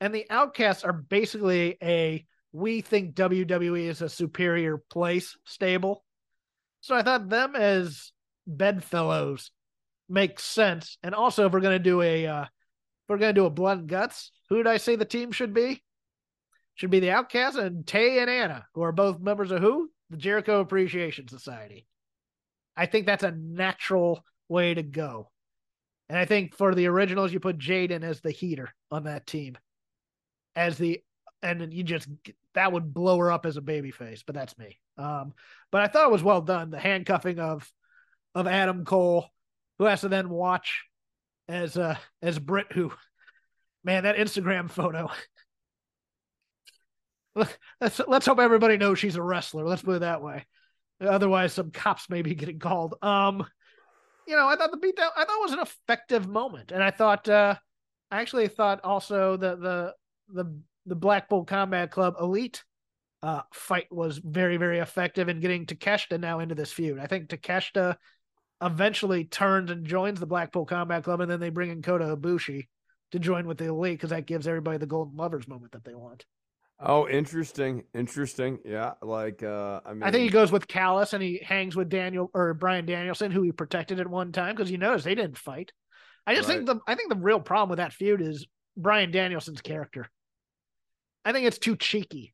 [0.00, 6.04] and the Outcasts are basically a we think WWE is a superior place stable.
[6.82, 8.12] So I thought them as
[8.46, 9.50] bedfellows
[10.08, 10.98] makes sense.
[11.02, 12.44] And also, if we're gonna do a uh,
[13.08, 15.82] we're gonna do a blood and guts, who did I say the team should be?
[16.76, 19.90] Should be the Outcasts and Tay and Anna, who are both members of who?
[20.10, 21.86] The Jericho Appreciation Society.
[22.76, 25.30] I think that's a natural way to go.
[26.08, 29.56] And I think for the originals, you put Jaden as the heater on that team,
[30.54, 31.02] as the
[31.42, 32.08] and then you just
[32.54, 34.22] that would blow her up as a baby face.
[34.22, 34.78] But that's me.
[34.98, 35.32] Um,
[35.70, 36.70] but I thought it was well done.
[36.70, 37.70] The handcuffing of
[38.34, 39.28] of Adam Cole,
[39.78, 40.84] who has to then watch
[41.48, 42.92] as uh as Britt, who
[43.82, 45.10] man, that Instagram photo.
[47.80, 49.66] Let's let's hope everybody knows she's a wrestler.
[49.66, 50.44] Let's put it that way.
[51.00, 52.94] Otherwise, some cops may be getting called.
[53.02, 53.44] Um,
[54.26, 57.28] you know, I thought the beatdown I thought was an effective moment, and I thought
[57.28, 57.56] uh,
[58.10, 59.94] I actually thought also the the
[60.28, 62.62] the the Blackpool Combat Club Elite
[63.22, 66.98] uh, fight was very very effective in getting Takeshita now into this feud.
[66.98, 67.96] I think Takeshita
[68.62, 72.68] eventually turns and joins the Blackpool Combat Club, and then they bring in Kota Ibushi
[73.12, 75.94] to join with the Elite because that gives everybody the Golden Lovers moment that they
[75.94, 76.24] want.
[76.80, 78.58] Oh, interesting, interesting.
[78.64, 81.88] Yeah, like uh, I mean, I think he goes with Callis and he hangs with
[81.88, 85.38] Daniel or Bryan Danielson, who he protected at one time because you notice they didn't
[85.38, 85.72] fight.
[86.26, 86.56] I just Right.
[86.56, 88.46] think the I think the real problem with that feud is
[88.76, 90.10] Bryan Danielson's character.
[91.24, 92.33] I think it's too cheeky.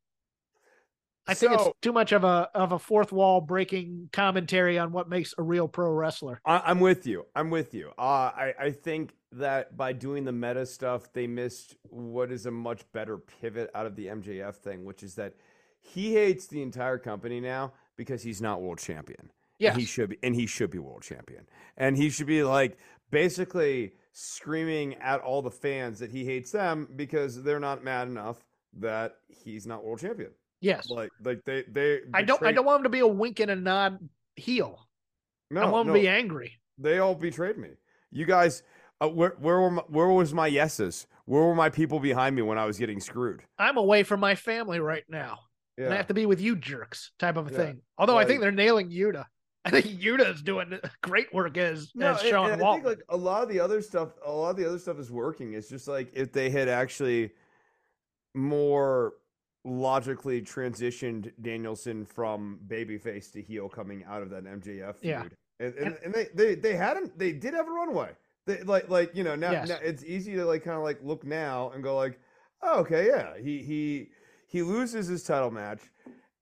[1.26, 5.08] I think it's too much of a of a fourth wall breaking commentary on what
[5.08, 6.40] makes a real pro wrestler.
[6.44, 7.26] I, I'm with you.
[7.36, 7.90] I'm with you.
[7.98, 12.50] Uh, I I think that by doing the meta stuff, they missed what is a
[12.50, 15.34] much better pivot out of the MJF thing, which is that
[15.80, 19.30] he hates the entire company now because he's not world champion.
[19.58, 22.78] Yeah, he should be, and he should be world champion, and he should be like
[23.10, 28.44] basically screaming at all the fans that he hates them because they're not mad enough
[28.78, 30.30] that he's not world champion.
[30.60, 30.90] Yes.
[30.90, 32.00] Like, like they, they.
[32.12, 33.98] I don't I don't want him to be a wink and a nod
[34.36, 34.86] heel.
[35.50, 35.98] No, I want him no.
[35.98, 36.60] to be angry.
[36.78, 37.70] They all betrayed me.
[38.10, 38.62] You guys,
[39.00, 41.06] uh, where where were my, where was my yeses?
[41.24, 43.42] Where were my people behind me when I was getting screwed?
[43.58, 45.38] I'm away from my family right now.
[45.78, 47.56] And I have to be with you jerks type of a Yeah.
[47.56, 47.82] thing.
[47.96, 49.24] Although I think they're nailing Yuta.
[49.64, 52.84] I think Yuta is doing great work as No, as and- Sean and I think
[52.84, 55.54] like a lot of the other stuff, a lot of the other stuff is working.
[55.54, 57.30] It's just like if they had actually
[58.34, 59.14] more
[59.64, 65.02] logically transitioned Danielson from babyface to heel coming out of that MJF feud.
[65.02, 65.24] Yeah.
[65.58, 68.10] And, and, and they, they they hadn't they did have a runway.
[68.46, 69.68] They like like you know now, Yes.
[69.68, 72.18] now it's easy to like kind of like look now and go like
[72.62, 74.08] oh, okay yeah he he
[74.46, 75.80] he loses his title match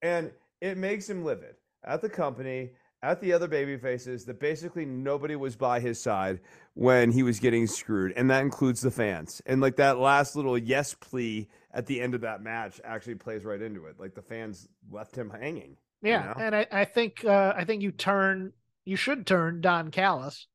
[0.03, 0.31] and
[0.61, 2.71] it makes him livid at the company
[3.03, 6.41] at the other baby faces that basically nobody was by his side
[6.75, 10.57] when he was getting screwed and that includes the fans and like that last little
[10.57, 11.49] yes plea
[11.79, 15.17] at the end of that match actually plays right into it like the fans left
[15.17, 16.43] him hanging you yeah, know?
[16.45, 18.53] and I, I think uh, I think you turn
[18.85, 20.47] you should turn Don Callis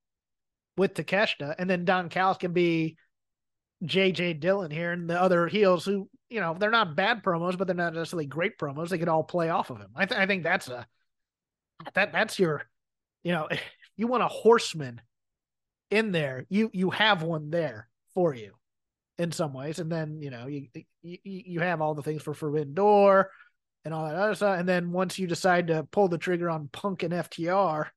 [0.78, 2.98] with Takeshita, and then Don Callis can be
[3.84, 7.68] JJ Dillon here, and the other heels who you know they're not bad promos, but
[7.68, 8.90] they're not necessarily great promos.
[8.90, 9.90] They could all play off of him.
[9.96, 10.88] I, th- I think that's a
[11.94, 12.64] that that's your
[13.24, 13.50] you know
[13.98, 15.02] you want a horseman
[15.92, 18.54] in there, you you have one there for you
[19.24, 20.68] in some ways, and then you know you
[21.02, 23.32] you, you have all the things for Forbidden Door
[23.86, 26.68] and all that other stuff, and then once you decide to pull the trigger on
[26.72, 27.88] Punk and FTR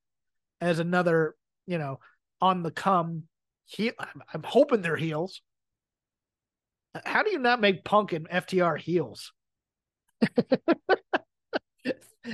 [0.61, 1.35] as another
[1.67, 1.99] you know
[2.41, 3.23] on the come
[3.65, 5.41] heel, I'm, I'm hoping they're heels.
[7.05, 9.33] How do you not make Punk and FTR heels?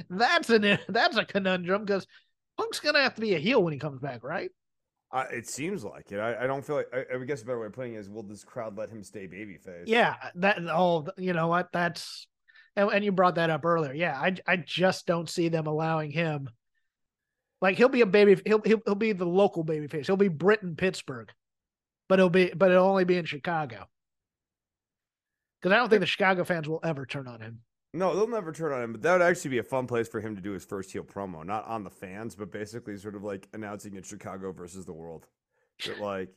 [0.10, 2.07] that's an that's a conundrum because
[2.57, 4.52] Punk's gonna have to be a heel when he comes back, right?
[5.14, 6.18] Uh, it seems like it.
[6.18, 6.88] I, I don't feel like.
[6.91, 9.03] I, I guess a better way of putting it is, will this crowd let him
[9.03, 9.84] stay babyface?
[9.85, 11.69] Yeah, that oh, you know what?
[11.72, 12.27] That's
[12.76, 13.94] and, and you brought that up earlier.
[13.94, 16.49] Yeah, I I just don't see them allowing him.
[17.61, 18.41] Like he'll be a baby.
[18.44, 20.07] He'll he'll, he'll be the local baby face.
[20.07, 21.31] He'll be Britain Pittsburgh,
[22.10, 23.85] but he'll be but it'll only be in Chicago.
[25.61, 27.60] Because I don't think the Chicago fans will ever turn on him.
[27.94, 28.91] No, they'll never turn on him.
[28.94, 31.03] But that would actually be a fun place for him to do his first heel
[31.03, 34.94] promo, not on the fans, but basically sort of like announcing it's Chicago versus the
[34.94, 35.28] world.
[35.86, 36.30] That like,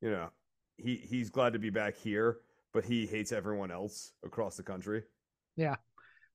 [0.00, 0.30] you know,
[0.76, 2.38] he he's glad to be back here,
[2.72, 5.02] but he hates everyone else across the country.
[5.56, 5.76] Yeah,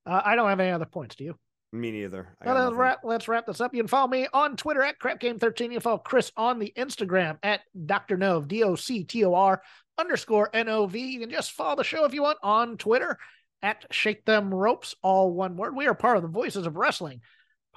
[0.04, 1.16] uh, I don't have any other points.
[1.16, 1.38] Do you?
[1.72, 2.36] Me neither.
[2.44, 3.74] Well, let's wrap, let's wrap this up.
[3.74, 5.60] You can follow me on Twitter at CrapGame13.
[5.60, 8.16] You can follow Chris on the Instagram at Dr.
[8.16, 9.60] Nove, D O C T O R
[9.98, 10.98] underscore N O V.
[11.00, 13.18] You can just follow the show if you want on Twitter
[13.66, 15.74] at Shake Them Ropes, all one word.
[15.74, 17.20] We are part of the Voices of Wrestling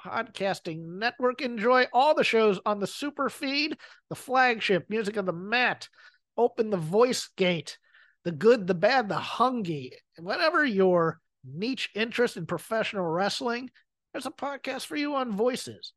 [0.00, 1.40] Podcasting Network.
[1.40, 3.76] Enjoy all the shows on the super feed,
[4.08, 5.88] the flagship, Music of the Mat,
[6.36, 7.76] Open the Voice Gate,
[8.24, 13.70] The Good, the Bad, the Hungy, whatever your niche interest in professional wrestling
[14.12, 15.92] there's a podcast for you on voices.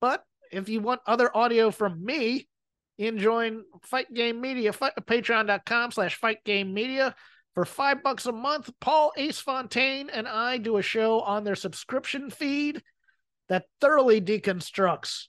[0.00, 2.48] But if you want other audio from me,
[2.96, 7.14] you can join Fight Game Media, fight, patreon.com slash Fight Game Media.
[7.54, 11.56] For five bucks a month, Paul Ace Fontaine and I do a show on their
[11.56, 12.82] subscription feed
[13.48, 15.26] that thoroughly deconstructs,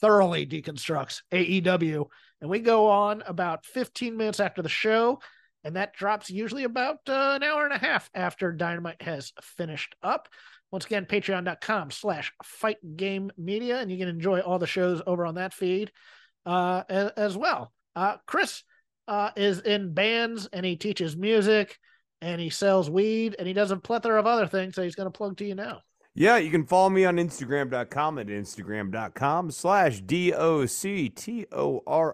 [0.00, 2.06] thoroughly deconstructs AEW
[2.40, 5.20] And we go on about 15 minutes after the show.
[5.64, 9.94] And that drops usually about uh, an hour and a half after Dynamite has finished
[10.02, 10.28] up.
[10.70, 13.78] Once again, patreon.com slash fight game media.
[13.78, 15.90] And you can enjoy all the shows over on that feed
[16.44, 16.82] uh,
[17.16, 17.72] as, well.
[17.96, 18.62] Uh, Chris
[19.08, 21.78] uh, is in bands and he teaches music
[22.20, 24.74] and he sells weed and he does a plethora of other things.
[24.74, 25.82] So he's going to plug to you now.
[26.16, 30.56] Yeah, you can follow me on Instagram.com at Instagram.com slash D-O-C-T-O-R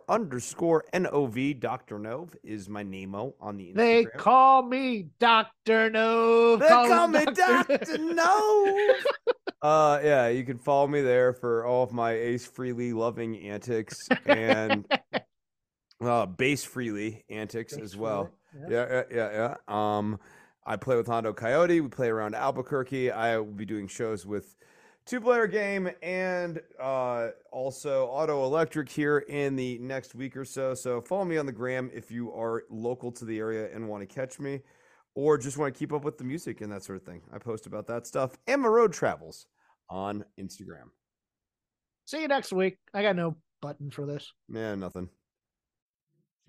[0.08, 1.52] underscore N-O-V.
[1.52, 1.98] Dr.
[1.98, 3.76] Nove is my name-o on the Instagram.
[3.76, 5.90] They call me Dr.
[5.90, 6.60] Nove.
[6.60, 7.98] They call, me Dr.
[7.98, 8.88] Nove.
[9.60, 14.08] uh, yeah, you can follow me there for all of my Ace Frehley loving antics
[14.24, 14.86] and
[16.00, 18.30] uh, Base Freely antics as well.
[18.52, 19.96] Freely, Yeah, yeah, yeah, yeah.
[19.96, 20.18] Um,
[20.66, 21.80] I play with Hondo Coyote.
[21.80, 23.10] We play around Albuquerque.
[23.10, 24.54] I will be doing shows with
[25.06, 30.74] Two Player Game and uh, also Auto Electric here in the next week or so.
[30.74, 34.08] So follow me on the gram if you are local to the area and want
[34.08, 34.60] to catch me,
[35.14, 37.22] or just want to keep up with the music and that sort of thing.
[37.32, 39.46] I post about that stuff and my road travels
[39.88, 40.90] on Instagram.
[42.04, 42.78] See you next week.
[42.94, 44.32] I got no button for this.
[44.48, 45.08] Yeah, nothing.